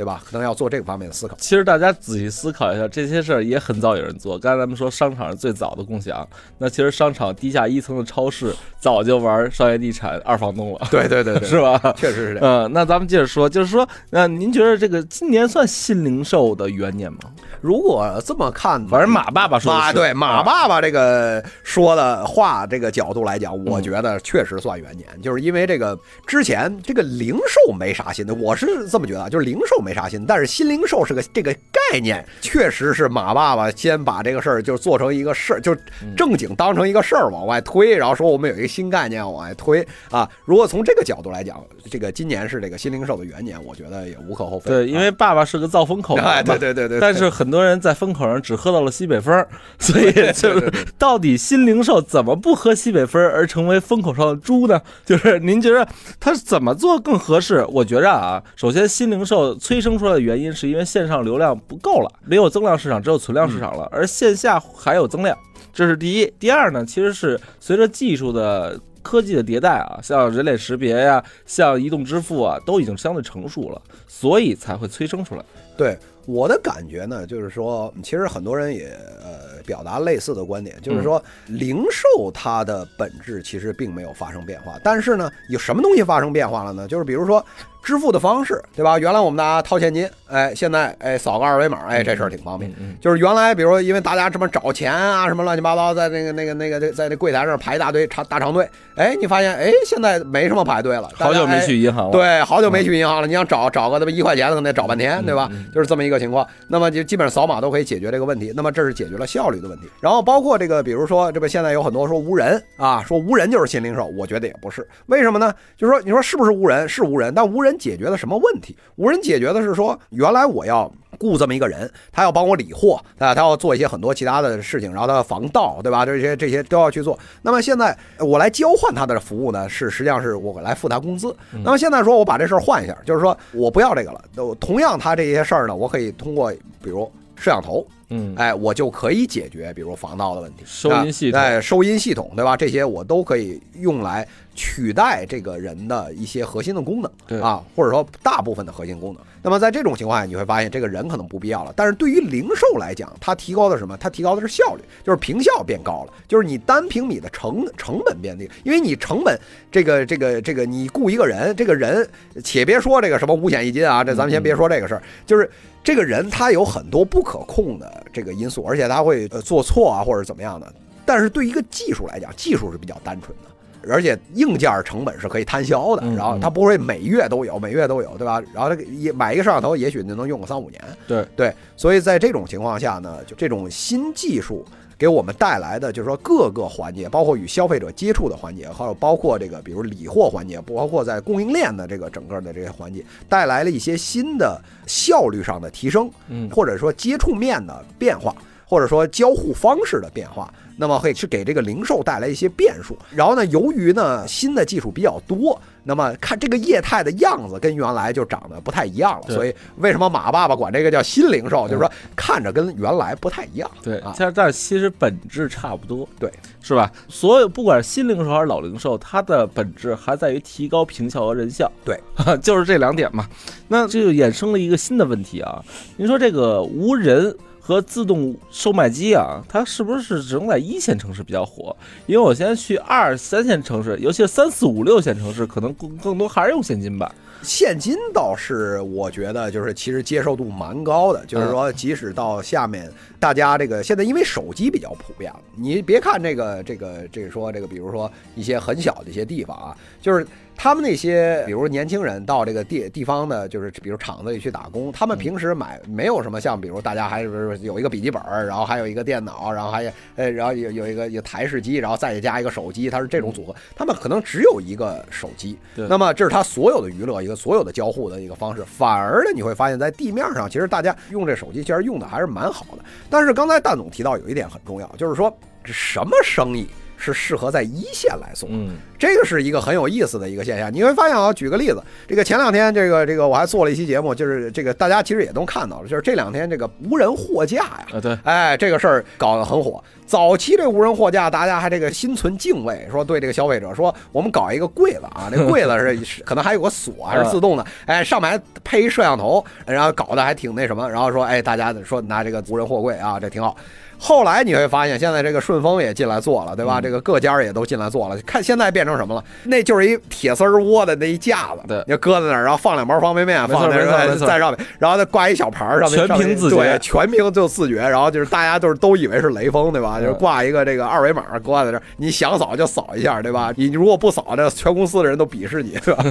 [0.01, 0.19] 对吧？
[0.25, 1.35] 可能要做这个方面的思考。
[1.39, 4.39] 其实大家仔细思考一下，这些事儿也很早有人做。
[4.39, 10.87] 刚才咱们说商场是最早的共享，那其实商场地下一层的超市早就玩商业地产二房东了。
[10.89, 11.79] 对对对， 是吧？
[11.95, 12.65] 确实是这样。
[12.65, 17.19] 嗯，那咱们接着说，就是说，那您觉得这个今年算新零售的元年吗？
[17.61, 35.75] 如果这么看，反正马爸爸说，马对马爸爸这个说的话，这个角度来讲，我觉得确实算元年，就是因为这个之前这个零售没啥新的，我是这么觉得，就是零售没啥新，但是新零售是个这个概念，确实是马爸爸先把这个事儿就做成一个事儿，就
[36.17, 40.27] 正经当成一个事儿往外推，然后说我们有一个新概念往外推啊。
[40.45, 44.71] 如果从这个角度来讲，这个今年是这个新零售的元年，我觉得也无可厚非。
[44.71, 47.51] 对，因为爸爸是个造风口，对对对对，但是很。
[47.51, 49.45] 很多人在风口上只喝到了西北风，
[49.77, 54.79] 所以就是到底新零售怎么不喝西北风而成为风口上的猪呢？
[55.05, 55.85] 就是您觉得
[56.17, 57.65] 他怎么做更合适？
[57.67, 65.37] 我觉着啊，首先新零售催生出来的原因是因为线上流量不够了，没有增量市场，只有存量市场了，而线下还有增量，
[65.73, 66.33] 这是第一。
[66.39, 75.43] 第二呢，其实是随着技术的科技的迭代啊，像人脸识别呀、像移动支付啊，都已经相对成熟了，所以才会催生出来。
[75.75, 86.87] 对我的感觉呢，就是说，其实很多人也呃表达类似的观点，就是说，零售它的本质其实并没有发生变化，但是呢，有什么东西发生变化了呢？
[86.87, 87.43] 就是比如说
[87.83, 88.97] 支付的方式，对吧？
[88.99, 92.71] 原来我们大家掏现金，哎，现在哎扫个二维码，哎，这事儿挺方便。
[92.99, 102.11] 就是原来，比如说，因为大家这么找钱啊，什么乱七八糟，在那个、那个、那个，在那柜台上排一大堆长大长队，哎，你发现，哎，现在没什么排队了，好久没去银行了。
[102.11, 103.27] 对，好久没去银行了。
[103.27, 105.49] 你想找找个他妈一块钱的，可能得找半天，对吧？
[105.73, 106.47] 就是这么一个情况。
[106.67, 108.53] 那么就基本上扫码都可以解决这个问题。
[108.55, 109.89] 那么这是解决了效率的问题。
[109.99, 114.87] 然后包括这个，比如说这不现在有很多说无人啊，说无人就是新零售，我觉得也不是。
[115.07, 115.53] 为什么呢？
[115.77, 116.87] 就是说你说是不是无人？
[116.87, 118.75] 是无人，但无人解决了什么问题？
[118.95, 120.91] 无人解决的是说，原来我要。
[121.19, 126.03] 雇这么一个人，他要帮我理货，啊，他要做一些很多其他的事情，然后他要防盗，对吧？
[126.03, 127.19] 这些这些都要去做。
[127.43, 131.35] 那么现在我来交换他的服务呢，是实际上是我来付他工资。
[131.63, 134.23] 那么现在说我把这事儿换一下，就是说我不要这个了。
[134.33, 136.49] 都同样，他这些事儿呢，我可以通过
[136.81, 142.57] 比如摄像头，嗯，哎，我就可以解决，比如防盗的问题，收音系统哎，收音系统，对吧？
[142.57, 149.23] 这些我都可以用来取代这个人的一些核心的功能，对啊，或者说大部分的核心功能。
[149.43, 151.73] 那么在这种情况下，你会发现这个人可能不必要了。
[151.75, 153.97] 但是对于零售来讲，它提高的什么？
[153.97, 159.39] 它提高的是效率，就是平效变高了，就是你单平米的成成本变低，因为你成本
[159.71, 162.07] 这个这个这个，你雇一个人，这个人
[162.43, 165.49] 且别说这个什么五险一金啊，这咱们先别说这个事儿，就是。
[165.83, 170.71] 这个人他有很多不可控的这个因素，而且他会呃做错啊或者怎么样的。
[171.07, 173.49] 但是对于一个技术来讲，技术是比较单纯的，
[173.89, 178.41] 而且硬件成本是可以摊销的，嗯然后它不会每月都有，每月都有，对吧？
[178.53, 180.81] 然后它也买一个摄像头，也许就能用个三五年。
[181.07, 184.65] 对对，所以在这种情况下呢，就这种新技术。
[184.97, 198.31] 给我们带来的就是说各个环节，包括与消费者接触的环节，还有包括这个比如理货环节，包括在供应链的这个整个的这些环节，带来了一些新的效率上的提升，嗯或者说接触面的变化，
[198.63, 202.97] 或者说交互方式的变化，那么会去给这个零售带来一些变数。
[203.11, 209.35] 然后呢，由于呢新的技术比较多，那么看这个业态的样子跟原来就长得不太一样了。
[209.35, 213.69] 所以为什么马爸爸管这个叫新零售，就是说看着跟原来不太一样。
[213.83, 216.31] 对啊，但但其实本质差不多，对，
[216.63, 216.91] 是吧？
[217.07, 221.99] 所有不管是新零售还是老零售，它的本质还在于提高平效和人效，对，
[222.41, 223.29] 就是这两点嘛。
[223.67, 225.63] 那这就衍生了一个新的问题啊，
[225.95, 227.35] 您说这个无人。
[227.63, 231.73] 和自动售卖机啊，它是不是只能在一线城市比较火？
[232.07, 237.13] 因为我现在去二三线城市，尤其是三四五六线城市，可能更更多还是用现金吧。
[237.43, 250.25] 现金倒是我觉得就是其实接受度蛮高的，就是说即使到下面大家这个现在因为手机比较普遍了，你别看这个这个这个说这个比如说一些很小的一些地方啊，就是。
[250.61, 263.55] 他们那些，比如年轻人到这个地地方的，就是比如厂子里去打工，他们平时买没有什么像，比如大家还是有一个笔记本，然后还有一个电脑，然后还有呃，然后有有一个有台式机，然后再加一个手机，它是这种组合。
[263.75, 268.63] 他们可能只有一个手机，对那么这是他所有的娱乐一个所有的交互的一个方式。
[268.63, 272.85] 反而呢，你会发现在地面上，其实大家用这手机其实用的还是蛮好的。
[273.09, 276.67] 但是刚才蛋总提到有一点很重要，就是说这什么生意
[277.01, 278.47] 是适合在一线来送？
[278.51, 280.71] 嗯，这个是一个很有意思的一个现象。
[280.71, 289.83] 你会发现啊，举个例子，这个前两天这个这个我还做了一期节目，就是这个大家其实也都看到了，就是这两天这个无人货架呀，啊对，哎，这个事儿搞得很火。
[290.05, 303.55] 早期这无人货架，大家还这个心存敬畏，说对这个消费者说，我们搞一个柜子啊，这柜子是是 可能还有个锁，还是自动的，哎，上面还配一摄像头，然后搞得还挺那什么，然后说，哎，大家说拿这个无人货柜啊，这挺好。
[304.03, 306.79] 后来你会发现，现在这个顺丰也进来做了，对吧？
[306.79, 308.17] 嗯这个各家也都进来做了。
[308.25, 309.23] 看现在变成什么了？
[309.43, 317.75] 那就是一铁丝儿窝的那一架子，对你搁在那儿，然后放两包方便面，放在那儿没错没错在上面，然后再挂一小牌儿，上面全凭自觉对，全凭就自觉。
[317.75, 319.97] 然后就是大家都是都以为是雷锋，对吧？
[319.99, 323.53] 嗯就是挂一个这个二维码挂在这儿，你想扫就扫一下，对吧？
[323.55, 326.03] 你如果不扫，这全公司的人都鄙视你，对吧？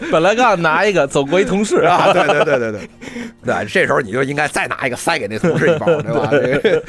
[0.10, 2.88] 本来刚拿一个，走过一同事啊，对对对对对，
[3.44, 6.30] 对，这时候你就应该再拿一个塞给那同事一包，对吧？
[6.46, 6.82] 这 个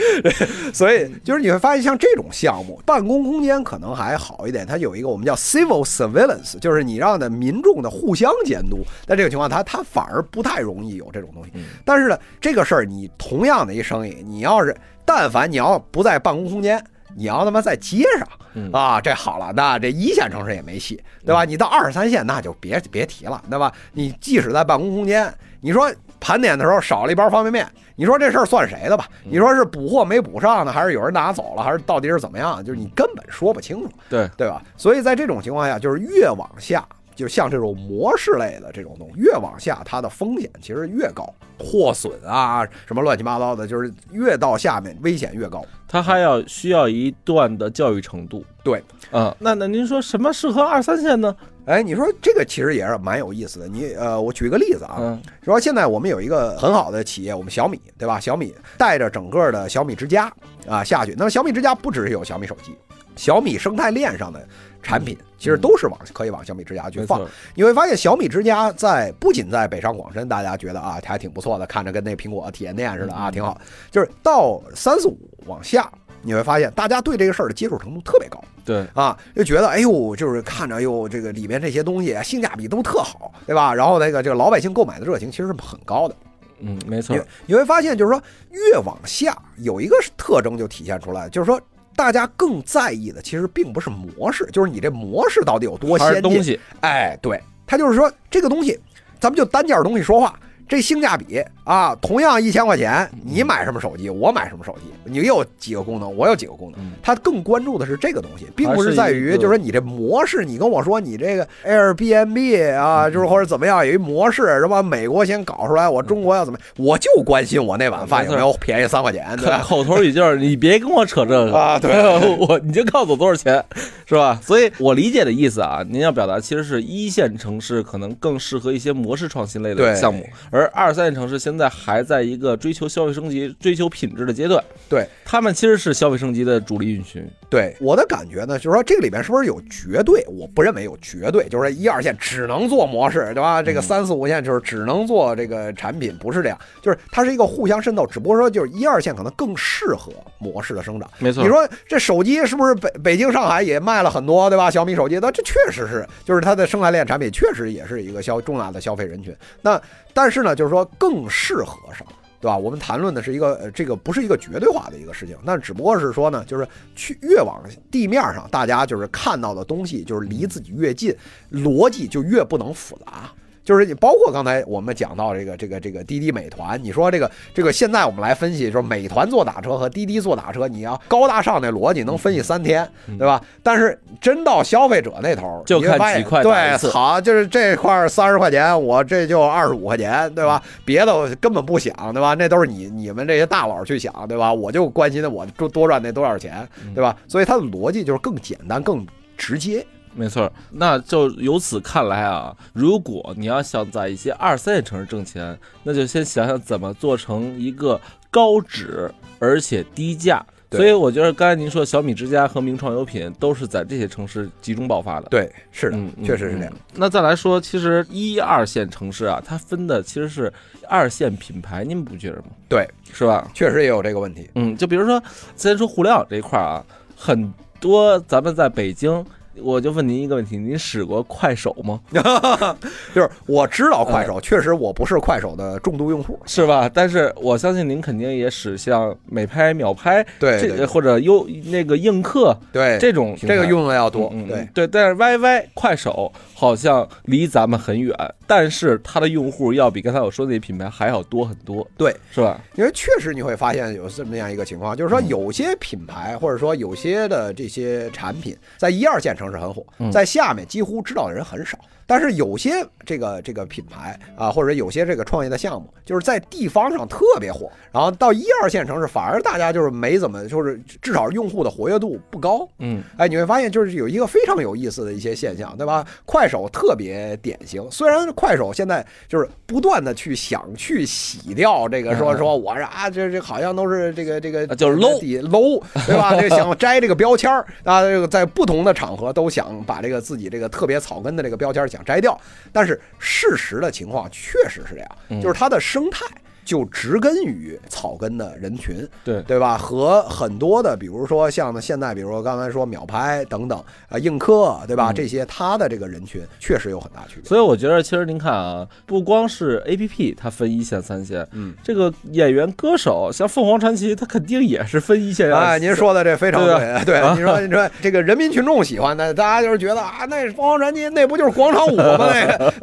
[0.74, 8.86] 所以就是你会发现，像这种项目，办公空间可能还好一点，它有一个我们叫 civil surveillance，就是你让的民众的互相监督。
[9.06, 11.52] 在这个情况，它它反而不太容易有这种东西。
[11.84, 16.84] 但是呢，这个事儿你同样的一生意，你要是但凡你要不在办公空间。
[17.16, 21.46] 你要他妈在街上嗯啊，这好了，那这一线城市也没戏，对吧？
[21.46, 23.74] 你到二三线那就别别提了，对吧？
[23.94, 29.08] 你即使在办公空间，你说盘点的时候少了一包方便面，你说这事儿算谁的吧？
[29.24, 32.64] 你说是补货没补上呢，还是有人拿走了，还是到底是怎么样？
[32.64, 34.62] 就是你根本说不清楚，对对吧？
[34.76, 45.64] 所以在这种情况下，就是越往下，就像这种模式类的这种东西，越往下它的风险其实越高，货损啊什么乱七八糟的，就是越到下面危险越高。
[45.88, 48.44] 它还要需要一段的教育程度。
[48.64, 51.34] 对，嗯，那那您说什么适合二三线呢？
[51.68, 53.68] 哎，你说这个其实也是蛮有意思的。
[53.68, 58.22] 你呃，我举个例子啊，嗯说现在我们有一个很好的企业，我们小米，对吧？
[58.22, 60.32] 小米带着整个的小米之家
[60.66, 61.14] 啊下去。
[61.18, 62.74] 那么小米之家不只是有小米手机，
[63.18, 64.48] 小米生态链上的
[64.82, 67.22] 产品其实都是往可以往小米之家去放。
[67.54, 73.60] 你会发现小米之家在不仅在北上广深，大家觉得啊还挺不错的，看着跟那苹果体验店似的啊，嗯挺好。
[73.92, 75.92] 就是到三四五往下，
[76.28, 78.44] 你会发现大家对这个事儿的接受程度特别高。
[78.66, 83.74] 对，啊，就觉得哎呦，就是看着哎呦，这个里面这些东西啊性价比都特好，对吧？
[83.74, 86.16] 然后那个这个老百姓购买的热情其实是很高的。
[86.60, 88.22] 嗯，没错你，你会发现，就是说
[88.52, 91.62] 越往下有一个特征就体现出来，就是说
[91.96, 96.22] 大家更在意的其实并不是模式，就是你这模式到底有多先进。
[96.22, 98.78] 东西，哎，对，他就是说这个东西，
[99.18, 100.38] 咱们就单件东西说话。
[100.68, 106.94] 这性价比啊，同样一千块钱，你买什么手机，我买什么手机，你有几个功能，我有几个功能嗯。
[107.04, 114.82] 他更关注的是这个东西，并不是在于就是说你这模式，你跟我说你这个 Airbnb 啊，就是或者怎么样有一模式是吧？
[114.82, 116.58] 美国先搞出来，我中国要怎么？
[116.78, 119.52] 我就关心我那碗饭有没有便宜三块钱，对？
[119.64, 121.92] 口头语就是你别跟我扯这个 啊对
[122.48, 123.62] 我你就告诉我多少钱，
[124.06, 124.40] 是吧？
[124.42, 137.26] 所以我理解的意思啊，您要表达其实是一线城市可能更适合一些模式创新类的项目，而二三线城市现在还在一个追求消费升级、追求品质的阶段，对他们其实是消费升级的主力运行。
[137.50, 140.26] 对我的感觉呢，就是说这个里面是不是有绝对？
[140.28, 143.64] 我不认为有绝对，就是说一二线只能做模式，对吧？
[143.64, 151.10] 这个嗯三四五线就是只能做这个产品，不是这样，就是它是一个互相渗透，只不过说就是一二线可能更适合模式的生长。
[151.20, 154.70] 没错，你说这手机是不是北北京、上海也卖了很多，对吧？
[154.70, 159.34] 小米手机，那这确实是，就是它的生态链产品确实也是一个消重大的消费人群。
[159.62, 159.82] 那
[160.14, 162.06] 但是呢，就是说更适适合上。
[162.40, 162.56] 对吧？
[162.56, 171.12] 我们谈论的是一个，这个不是一个绝对化的一个事情，那只不过是说呢，就是去越往地面上，大家就是看到的东西，就是离自己越近，
[171.52, 173.32] 逻辑就越不能复杂。
[173.68, 182.90] 就是你包括刚才我们讲到这个这个这个滴滴美团，你说这个这个现在我们来分析，说美团做打车和滴滴做打车，你要高大上那逻辑能分析三天，
[183.20, 183.44] 对吧？
[183.62, 190.64] 但是真到消费者那头，就看几块对，好，就是这块三十块钱，我这就二十五块钱，对吧？
[190.86, 192.34] 别的我根本不想，对吧？
[192.36, 194.54] 那都是你你们这些大佬去想，对吧？
[194.54, 196.66] 我就关心的我多多赚那多少钱，
[196.96, 197.14] 对吧？
[197.28, 199.06] 所以它的逻辑就是更简单、更
[199.36, 199.86] 直接。
[200.18, 208.02] 没错，那就由此看来啊，如果你要想在一些二三线城市挣钱，那就先想想怎么做成一个
[208.32, 210.44] 高质而且低价。
[210.72, 215.28] 所以我觉得刚才您说小米之家和名创优品都是在这些城市集中爆发的。
[215.30, 216.74] 对，是的，确实是这样。
[216.74, 220.52] 嗯那再来说，其实一二线城市啊，它分的其实是
[220.90, 222.48] 二线品牌，您不觉得吗？
[222.68, 223.50] 对，是吧？
[223.54, 224.50] 确实也有这个问题。
[224.56, 225.24] 嗯，就比如说，
[225.56, 226.84] 先说互联网这一块儿啊，
[227.16, 229.26] 很多咱们在北京，
[229.62, 232.00] 我就问您一个问题：您使过快手吗？
[233.14, 236.40] 就是我知道快嗯手，确实我不是快手的重度用户。
[236.46, 236.90] 是吧？
[236.94, 244.34] 但是我相信您肯定也使像美拍、秒拍，对对这或者优那个映客对，这种这个用的要多。
[244.48, 248.16] 对，对，但是 YY 快手好像离咱们很远，
[248.48, 252.60] 但是它的用户要比刚才我说的那品牌还要多很多，对，是吧？
[252.76, 261.78] 因为确实你会发现有这么样一个情况，就是说嗯有些品牌或者说有些的这些产品在一二线城市很火嗯，在下面几乎知道的人很少。
[262.08, 262.72] 但是有些
[263.06, 272.68] 这个这个品牌啊，或者有些这个创业的项目，就是在地方上特别火，然后到一二线城市反而大家就是没怎么，就是至少用户的活跃度不高。
[272.80, 276.06] 嗯，哎，你会发现就是有一个非常有意思的一些现象，对吧？
[276.26, 286.34] 快手特别典型，虽然快手现在就是不断的去想去洗掉这个说嗯说我是啊，这这好像都是这个这个啊就是 low 底 low，对吧？
[286.40, 292.40] 这个想摘这个标签儿啊，这个在不同的场合都想把这个自己这个特别草根的这个标签儿想摘掉，
[292.72, 296.26] 但是事实的情况确实是这样，嗯就是它的生态。
[296.68, 299.78] 就植根于草根的人群，对对吧？
[299.78, 305.12] 和很多的，比如说像呢，现在比如说刚才说秒拍等等啊，映客，对吧？
[305.12, 307.46] 嗯这些它的这个人群确实有很大区别。
[307.46, 315.50] 所以我觉得，其实您看啊，不光是 A P P 它分一线、三线，嗯，这个演员、歌手，像凤凰传奇，它肯定也是分一线。
[315.54, 322.30] 哎，您说的这非常对对， 您说您说这个人民群众喜欢的，大家就是觉得啊，那凤凰传奇那不就是广场舞吗？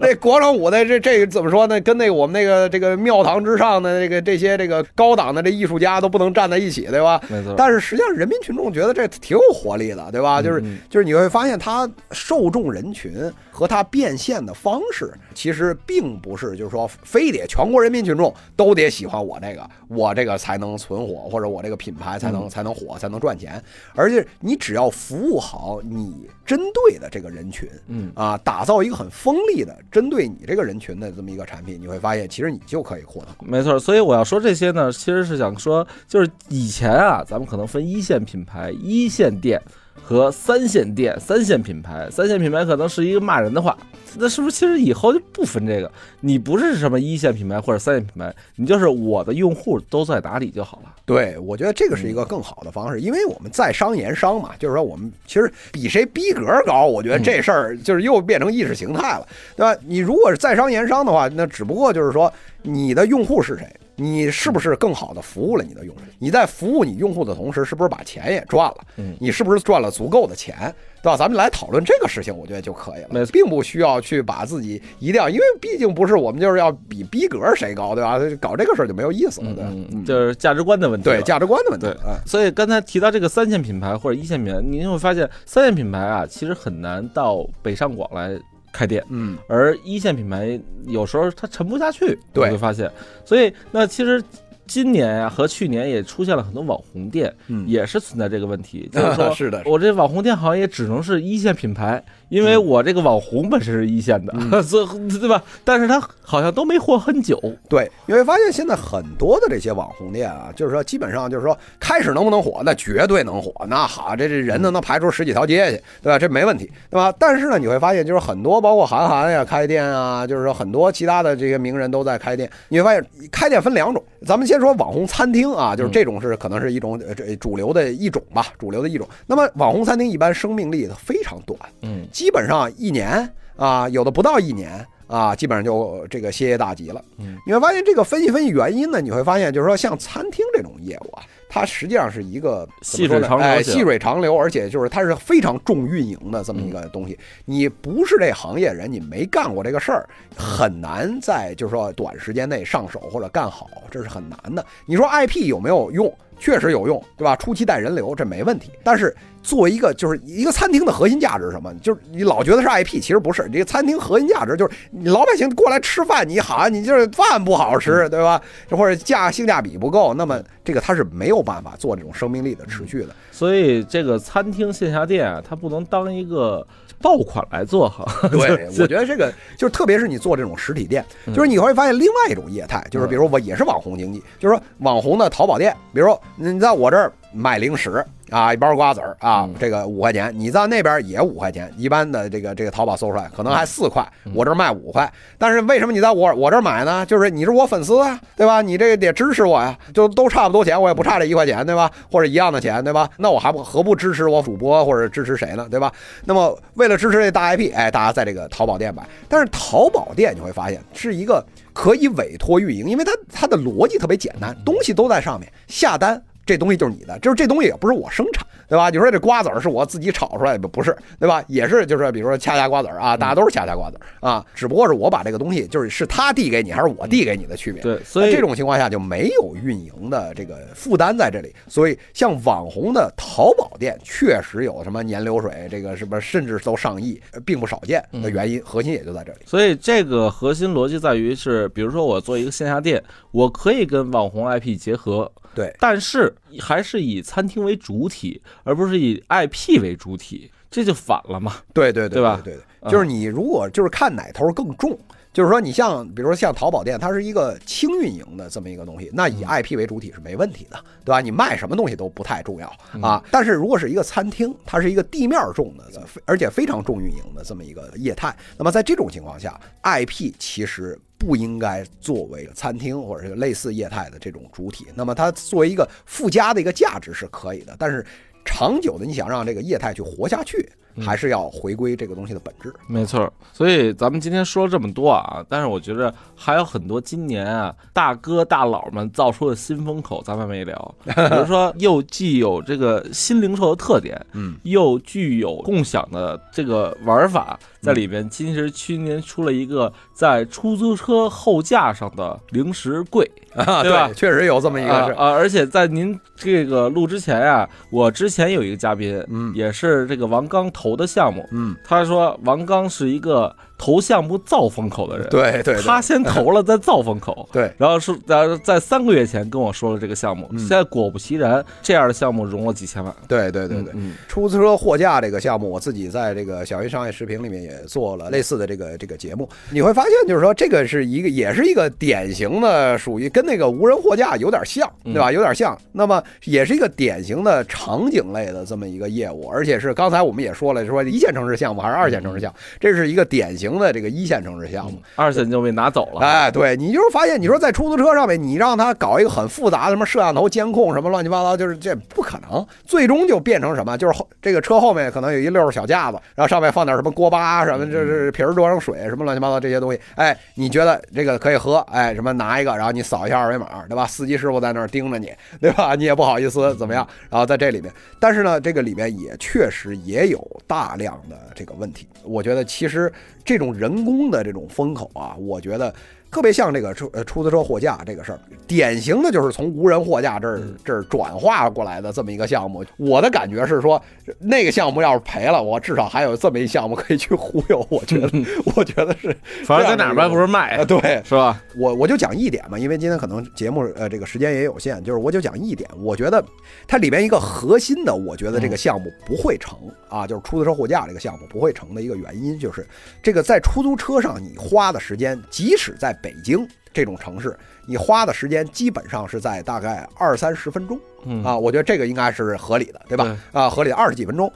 [0.00, 1.78] 那 广场舞那这这个怎么说呢？
[1.82, 7.20] 跟那个我们那个这个庙堂之上的这个这些这个高档的这艺术家都不能站在一起，对吧？
[7.28, 10.42] 没错，但是实际上，人民群众觉得这挺有活力的，对吧？
[10.42, 23.62] 就是嗯就是你会发现，它受众人群和它变现的方式，其实并不是就是说非得全国人民群众都得喜欢我这个，我这个才能存活，或者我这个品牌才能嗯才能火，才能赚钱。
[23.94, 33.28] 而且你只要服务好你针对的这个人群，嗯啊，打造一个很锋利的针对你这个人群的这么一个产品，你会发现，其实你就可以获得。
[33.40, 39.60] 没所以我要说这些呢，其实是想说，就是以前啊，咱们可能分一线品牌、一线店
[40.02, 42.08] 和三线店、三线品牌。
[42.10, 43.76] 三线品牌可能是一个骂人的话，
[44.16, 45.90] 那是不是其实以后就不分这个？
[46.20, 50.90] 你不是什么一线品牌或者三线品牌，你就是我的用户都在哪里就好了。
[51.06, 59.78] 对，我觉得这个是一个更好的方式，因为我们在商言商嘛，就是说我们其实比谁逼格高，我觉得这事儿就是又变成意识形态了，对吧？
[59.86, 62.32] 你如果是在商言商的话，那只不过就是说
[62.62, 66.00] 你的用户是谁，你是不是更好的服务了你的用户？
[66.18, 68.76] 你在服务你用户的同时，是不是把钱也赚了？
[68.96, 70.74] 嗯你是不是赚了足够的钱？
[71.02, 71.16] 对吧？
[71.18, 78.18] 咱们来讨论这个事情，我觉得就可以了没错，并不需要去把自己一定要，因为毕竟不是我们就是要比逼格谁高，对吧？
[78.40, 79.70] 搞这个事儿就没有意思了，对吧？
[79.70, 81.04] 嗯，就是价值观的问题。
[81.04, 88.38] 对价值观的问题，对嗯，所以刚才提到这个三线品牌或者一线品牌，您会发现三线品牌啊，其实很难到北上广来
[88.74, 89.02] 开店。
[89.08, 92.46] 嗯，而一线品牌有时候它沉不下去，对。
[92.46, 92.90] 你会发现，
[93.24, 94.22] 所以那其实
[94.66, 97.64] 今年呀、和去年也出现了很多网红店，嗯。
[97.66, 102.64] 也是存在这个问题，就是说 是的，我这网红店好像也只能是一线品牌，因为嗯。
[102.64, 104.62] 我这个网红本身是一线的，嗯。
[104.64, 105.42] 所以对吧？
[105.64, 116.18] 但是它好像都没火很久，对，你会发现现在很多的这些网红店啊，就是说基本上就是说开始能不能火，那绝对能火，那好，这这人都能排出十几条街去，对吧？
[116.18, 117.12] 这没问题，对吧？
[117.18, 129.08] 但是呢，你会发现就是很多包括韩寒呀开店啊，就是说很多其他的这些名人都在开店，你会发现开店分两种，咱们先说网红餐厅啊，就是这种是可能是一种呃这主流的一种吧，主流的一种。
[129.26, 137.04] 那么网红餐厅一般生命力非常短，嗯，基本上一年啊，有的不到一年啊，基本上就这个歇业大吉了。
[137.18, 147.18] 嗯，你会发现这个分析分析原因呢，你会发现就是说，像餐厅这种业务啊，它实际上是一个细水长流哎，细水长流，而且就是它是非常重运营的这么一个东西。
[147.44, 154.64] 你不是这行业人，你没干过这个事儿，很难在就是说短时间内上手或者干好，这是很难的。
[154.86, 156.12] 你说 IP 有没有用？
[156.36, 157.36] 确实有用，对吧？
[157.36, 159.14] 初期带人流这没问题，但是
[159.44, 161.72] 作为一个就是一个餐厅的核心价值是什么？
[161.74, 163.48] 就是你老觉得是 IP，其实不是。
[163.52, 168.40] 这个餐厅核心价值就是你老百姓过来吃饭，你好，你就是饭不好吃，对吧？
[168.70, 173.08] 或者价性价比不够，那么这个它是没有办法做这种生命力的持续的。
[173.30, 176.66] 所以这个餐厅线下店啊，它不能当一个
[177.02, 178.08] 爆款来做好。
[178.30, 197.04] 对， 我觉得这个就是，特别是你做这种实体店，嗯就是你会发现另外一种业态，就是比如我也是网红经济，就是说网红的淘宝店，比如说你在我这儿买零食啊，一包瓜子儿啊嗯，这个五块钱，你在那边也五块钱，一般的这个这个淘宝搜出来可能还四块，嗯我这儿卖五块，但是为什么你在我我这儿买呢？
[197.06, 198.62] 就是你是我粉丝啊，对吧？
[198.62, 201.90] 你这个得支持我呀，就都差不多钱，我也不差这一块钱，对吧？
[202.10, 203.08] 或者一样的钱，对吧？
[203.18, 205.92] 那我还不何不支持我主播或者支持谁呢，对吧？
[206.24, 218.90] 那么为了支持这大 IP，哎，大家在这个淘宝店买，但是淘宝店你会发现是一个可以委托运营，因为它它的逻辑特别简单，东西都在上面，下单这东西就是你的，就是这东西也不是我生产，对吧？
[218.90, 221.42] 你说这瓜子儿是我自己炒出来的，不是，对吧？
[221.48, 227.82] 也是就是比如说恰恰瓜子儿啊，大家都是恰恰瓜子儿啊，只不过是我把这个东西就是是他递给你还是我递给你的区别。
[227.82, 239.38] 对，所以这种情况下就没有运营的这个负担在这里，所以像网红的淘宝店确实有什么年流水，这个什么甚至都上亿，呃并不少见的原因，核心也就在这里。
[239.46, 251.56] 所以这个核心逻辑在于是，比如说我做一个线下店，我可以跟网红 IP 结合，对，但是还是以餐厅为主体，而不是以 IP 为主体，这就反了嘛。
[251.72, 254.98] 对对对对吧对对嗯就是你如果就是看哪头更重。
[255.32, 261.20] 就是说，你像比如说像淘宝店，它是一个轻运营的这么一个东西，那以 IP 为主体是没问题的，对吧？
[261.20, 263.20] 你卖什么东西都不太重要啊。
[263.32, 265.90] 但是如果是一个餐厅，它是一个地面重的，
[266.24, 278.04] 而且非常重运营的这么一个业态，那么在这种情况下，IP 其实不应该作为餐厅或者是类似业态的这种主体，那么它作为一个附加的一个价值是可以的，但是
[278.44, 280.68] 长久的你想让这个业态去活下去。
[281.00, 283.32] 还是要回归这个东西的本质，没错。
[283.52, 290.94] 所以咱们今天说了这么多啊，但是我觉得还有很多今年啊大哥大佬们造出的新风口，咱们没聊。
[291.04, 298.28] 比如说，又既有这个新零售的特点，嗯，又具有共享的这个玩法在里面。
[298.28, 304.10] 其实去年出了一个在出租车后架上的零食柜， 啊对吧？
[304.14, 310.70] 确实有这么一个啊，而且在您这个录之前啊，我之前有一个嘉宾，嗯，也是这个王刚。
[310.83, 313.54] 投的项目，嗯，他说王刚是一个。
[313.76, 323.92] 投项目造风口的人，对对，他先投了再造风口， 对，然后是在在三个月前跟我说了这个项目，现在果不其然，这样的项目融了几千万，对对对对，
[324.28, 335.32] 出租车货架这个项目，我自己在这个小鱼商业视频里面也做了类似的这个这个节目，你会发现就是说这个是一个也是一个典型的属于跟那个无人货架有点像，对吧？
[335.32, 343.63] 有点像，那么也是一个典型的场景类的这么一个业务，而且是刚才我们也说了，说一线城市项目还是二线城市项目，这是一个典型。
[343.64, 346.20] 型的这个一线城市项目，二线就被拿走了。
[346.20, 352.64] 哎，对你就是发现，你说在出租车上面，你让他搞一个很复杂的什么摄像头监控什么乱七八糟，就是这不可能。
[352.84, 353.96] 最终就变成什么？
[353.96, 359.98] 就是后这个车后面可能有一溜小架子，然后上面放点什么锅巴什么，这是瓶儿装上水什么乱七八糟这些东西。
[360.16, 361.78] 哎，你觉得这个可以喝？
[361.90, 364.06] 哎，什么拿一个，然后你扫一下二维码，对吧？
[364.06, 365.94] 司机师傅在那儿盯着你，对吧？
[365.94, 367.06] 你也不好意思怎么样？
[367.30, 372.06] 然后在这里面，但是呢，这个里面也确实也有大量的这个问题。
[372.24, 373.12] 我觉得其实。
[373.44, 375.94] 这种人工的这种风口啊，我觉得。
[376.34, 382.84] 特别像这个出呃出租车货架这个事儿，典型的就是从无人货架这儿这儿转化过来的这么一个项目。
[382.96, 384.02] 我的感觉是说，
[384.40, 387.86] 那个项目要是赔了，我至少还有这么一项目可以去忽悠。
[387.88, 388.28] 我觉得，
[388.74, 390.84] 我觉得是，反正在哪卖不是卖啊？
[390.84, 391.62] 对， 是吧？
[391.78, 395.88] 我我就讲一点嘛，因为今天可能节目呃这个时间也有限，就是我就讲一点。
[396.02, 396.44] 我觉得
[396.88, 399.78] 它里边一个核心的，我觉得这个项目不会成
[400.08, 402.84] 啊，就是出租车货架这个项目不会成的一个原因，就是
[403.22, 407.54] 这个在出租车上你花的时间，即使在北京这种城市，
[407.84, 410.98] 你花的时间基本上是在大概二三十分钟
[411.44, 413.38] 啊，我觉得这个应该是合理的，对吧？
[413.52, 414.50] 啊，合理二十几分钟，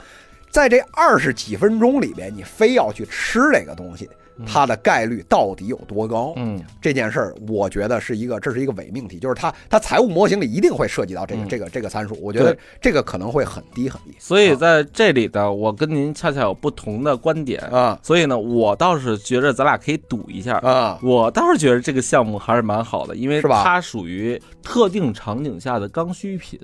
[0.50, 4.08] 在这二十几分钟里边，你非要去吃这个东西。
[4.46, 6.32] 它的概率到底有多高？
[6.36, 14.14] 嗯，这件事儿我觉得是一个，这是一个伪命题，就是它它财务模型里一定会涉及到这个这个这个参数，我觉得这个可能会很低很低。
[14.18, 23.62] 所以在这里呢，我跟您恰恰有不同的观点啊，所以呢，我倒是觉得咱俩可以赌一下啊，我倒是觉得这个项目还是蛮好的，因为是吧？
[23.64, 26.58] 它属于特定场景下的刚需品。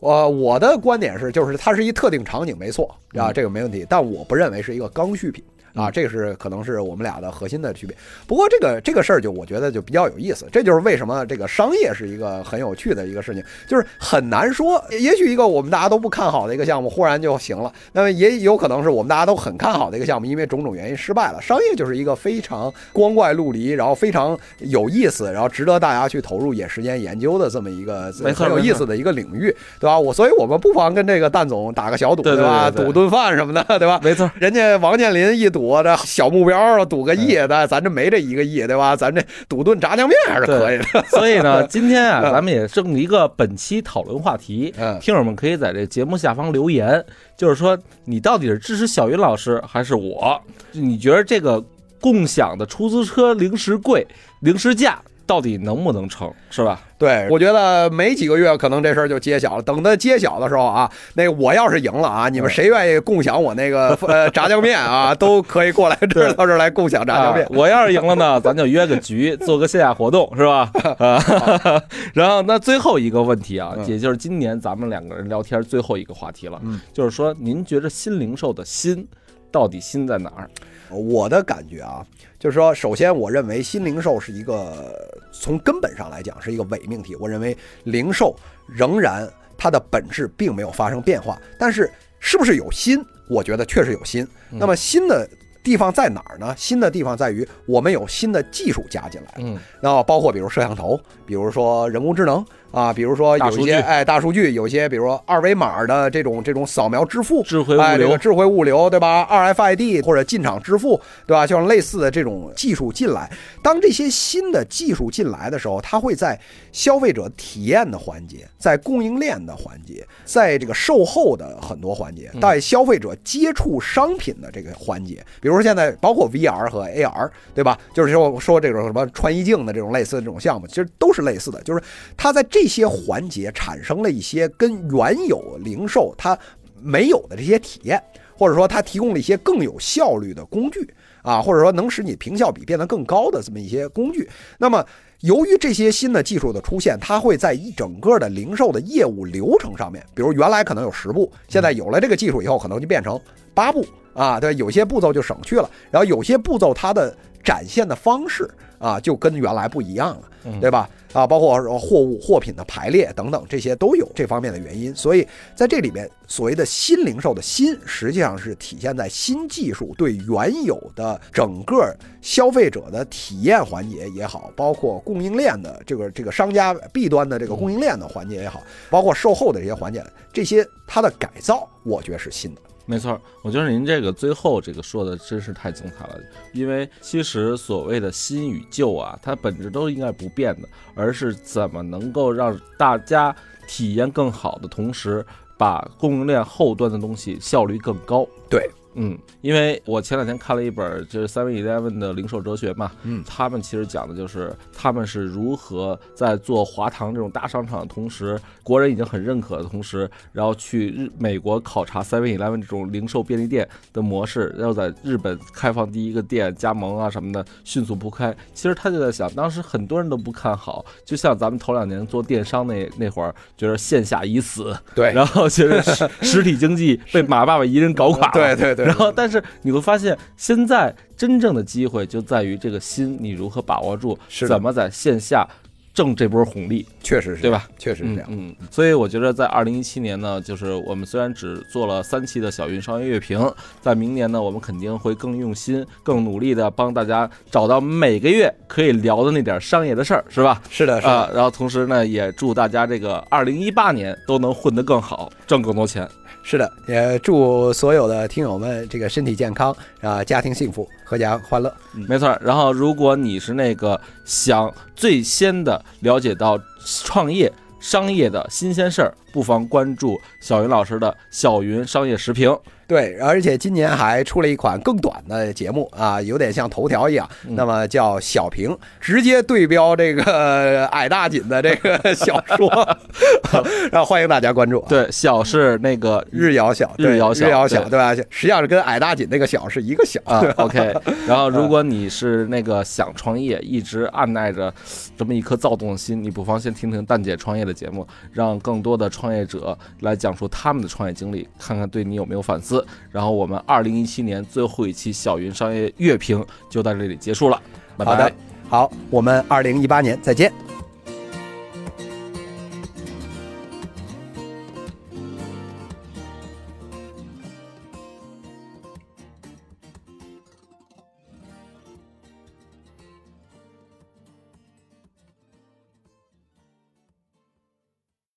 [0.00, 5.42] 我我的观点是，就是它是一特定场景，没错啊，这个没问题，但我不认为是一个刚需品。
[5.74, 7.96] 啊，这个是可能是我们俩的核心的区别。
[8.26, 21.40] 不过这个这个事儿就我觉得就比较有意思，这就是为什么这个商业是一个很有趣的一个事情，就是很难说，也许一个我们大家都不看好的一个项目忽然就行了，那么也有可能是我们大家都很看好的一个项目，因为种种原因失败了。
[21.40, 29.98] 商业就是一个非常光怪陆离，然后非常有意思，然后值得大家去投入也时间研究的这么一个很有意思的一个领域，对吧？
[29.98, 32.70] 我所以我们不妨跟这个蛋总打个小赌，对吧？
[32.70, 34.00] 赌顿饭什么的，对吧？
[34.02, 35.57] 没错，人家王健林一赌。
[35.58, 38.94] 赌这小目标啊赌个亿，的咱这没这一个亿，对吧？
[38.94, 41.02] 咱这赌顿炸酱面还是可以的。
[41.08, 47.04] 所以呢，今天啊，咱们也正一个本期讨论话题，听友们可以在这节目下方留言，
[47.36, 50.40] 就是说你到底是支持小云老师还是我？
[50.70, 51.60] 你觉得这个
[52.00, 54.06] 共享的出租车零食柜、
[54.40, 56.80] 零食架到底能不能成，是吧？
[56.96, 59.62] 对，我觉得没几个月，可能这事儿就揭晓了。
[59.62, 67.46] 等它揭晓的时候啊，那个我要是赢了啊，你们谁愿意共享我那个 呃炸酱面啊，都可以过来这到这儿来共享炸酱面。
[67.50, 70.70] 我要是赢了呢，咱就约个局，做个线下活动，是吧？
[70.98, 71.22] 啊，
[72.14, 76.58] 然后那最后一个问题啊，也就是今年咱们两个人聊天最后一个话题了，
[76.94, 79.06] 就是说，您觉得新零售的新
[79.52, 80.48] 到底新在哪儿？
[80.90, 82.02] 我的感觉啊，
[82.38, 87.16] 就是说，首先，我认为新零售是一个从根本上来讲是一个伪命题。
[87.16, 88.36] 我认为零售
[88.68, 93.04] 仍然它的本质并没有发生变化，但是是不是有新？
[93.28, 94.26] 我觉得确实有新。
[94.50, 95.28] 那么新的
[95.64, 96.54] 地方在哪儿呢？
[96.56, 102.44] 新的地方在于我们有新的技术加进来，嗯，然后包括比如摄像头，比如说人工智能。
[102.70, 111.46] 啊，比如说有一些哎大数据，有一些比如说二维码的这种这种扫描支付，智慧物哎，这个智慧物流，对吧？RFID 或者进场支付，对吧？
[111.46, 113.30] 像类似的这种技术进来，
[113.62, 116.38] 当这些新的技术进来的时候，它会在
[116.70, 127.78] 消费者体验的环节，在供应链的环节，在这个售后的很多环节，在消费者接触商品的这个环节，比如说现在包括 VR 和 AR，对吧？
[127.94, 131.82] 就是说说这种什么穿衣镜的这种类似的这种项目，其实都是类似的，就是
[132.16, 136.36] 它在这这些环节产生了一些跟原有零售它
[136.82, 138.02] 没有的这些体验，
[138.36, 140.92] 或者说它提供了一些更有效率的工具
[141.22, 144.28] 啊，或者说能使你评效比变得更高的这么一些工具。
[144.58, 144.84] 那么，
[145.20, 153.20] 由于这些新的技术的出现，它会在一整个的零售的业务流程上面，比如原来可能有十步，现在有了这个技术以后，可能就变成
[153.54, 160.88] 八步啊，对，有些步骤就省去了，然后有些步骤它的展现的方式啊，就跟原来不一样了，对吧？
[161.14, 164.94] 啊，包括货物货品的排列等等，这些都有这方面的原因。
[164.94, 182.60] 所以在这里边，所谓的新零售的新，实际上是体现在新技术对原有的整个消费者的体验环节也好，包括供应链的这个这个商家弊端的这个供应链的环节也好，包括售后的这些环节，这些它的改造，我觉得是新的。
[182.90, 186.18] 没错，我觉得您这个最后这个说的真是太精彩了，
[186.54, 193.36] 因为其实所谓的新与旧啊，它本质都应该不变的，而是怎么能够让大家
[193.66, 195.22] 体验更好的同时，
[195.58, 198.26] 把供应链后端的东西效率更高。
[198.48, 203.24] 对，嗯，因为我前两天看了一本就是 Seven Eleven 的零售哲学嘛，嗯。
[203.26, 218.34] 他们其实讲的就是他们是如何在做华堂这种大商场的同时，国人已经很认可的同时，然后去日美国考察 Seven Eleven 这种零售便利店的模式，然后在日本开放第一个店加盟啊什么的，迅速铺开。
[218.54, 225.12] 其实他就在想，当时很多人都不看好，就像咱们头两年做电商那那会儿，觉得线下已死，对。
[225.12, 235.46] 然后觉得实实体经济被马爸爸一人搞垮了，对对对然后，但是你会发现，现在真正的机会就在于这个心，你如何把握住，是怎么在线下
[235.92, 237.68] 挣这波红利，确实是对吧？
[237.76, 238.28] 确实是这样。
[238.30, 243.38] 嗯，嗯所以我觉得在二零一七年呢，就是我们虽然只做了三期的小云商业月评，
[243.82, 250.62] 在明年呢，我们肯定会更用心、更努力的帮大家找到每个月可以聊的那点商业的事儿，是吧？
[250.70, 251.12] 是的，是的。
[251.12, 256.08] 啊、然后同时呢，也祝大家这个二零一八年都能混得更好，挣更多钱。
[256.50, 261.70] 是的，也祝所有的听友们这个身体健康啊，家庭幸福，阖家欢乐。
[261.92, 262.34] 没错。
[262.40, 266.58] 然后，如果你是那个想最先的了解到
[267.04, 272.58] 创业、商业的新鲜事儿，不妨关注小云老师的小云商业时评。
[272.88, 282.98] 对，而且今年还出了一款更短的节目啊，有点像头条一样，嗯那么叫小评，直接对标这个 矮大紧的这个 小说，
[283.92, 284.86] 然后欢迎大家关注啊。
[284.88, 288.14] 对，小是那个日遥小，日遥小日遥小，对对吧？
[288.30, 290.94] 实际上是跟矮大紧那个小是一个小啊，OK。
[291.26, 294.72] 然后，如果你是那个想创业，一直按耐着
[295.14, 302.77] 这么一颗躁动的心，你不妨先听听蛋姐创业的节目，让更多的创业者来讲述他们的创业经历，看看对你有没有反思。
[303.10, 307.60] 然后，我们二零一七年最后一期小云商业月评就到这里结束了，
[307.96, 308.32] 拜拜。
[308.68, 310.52] 好，好，我们二零一八年再见。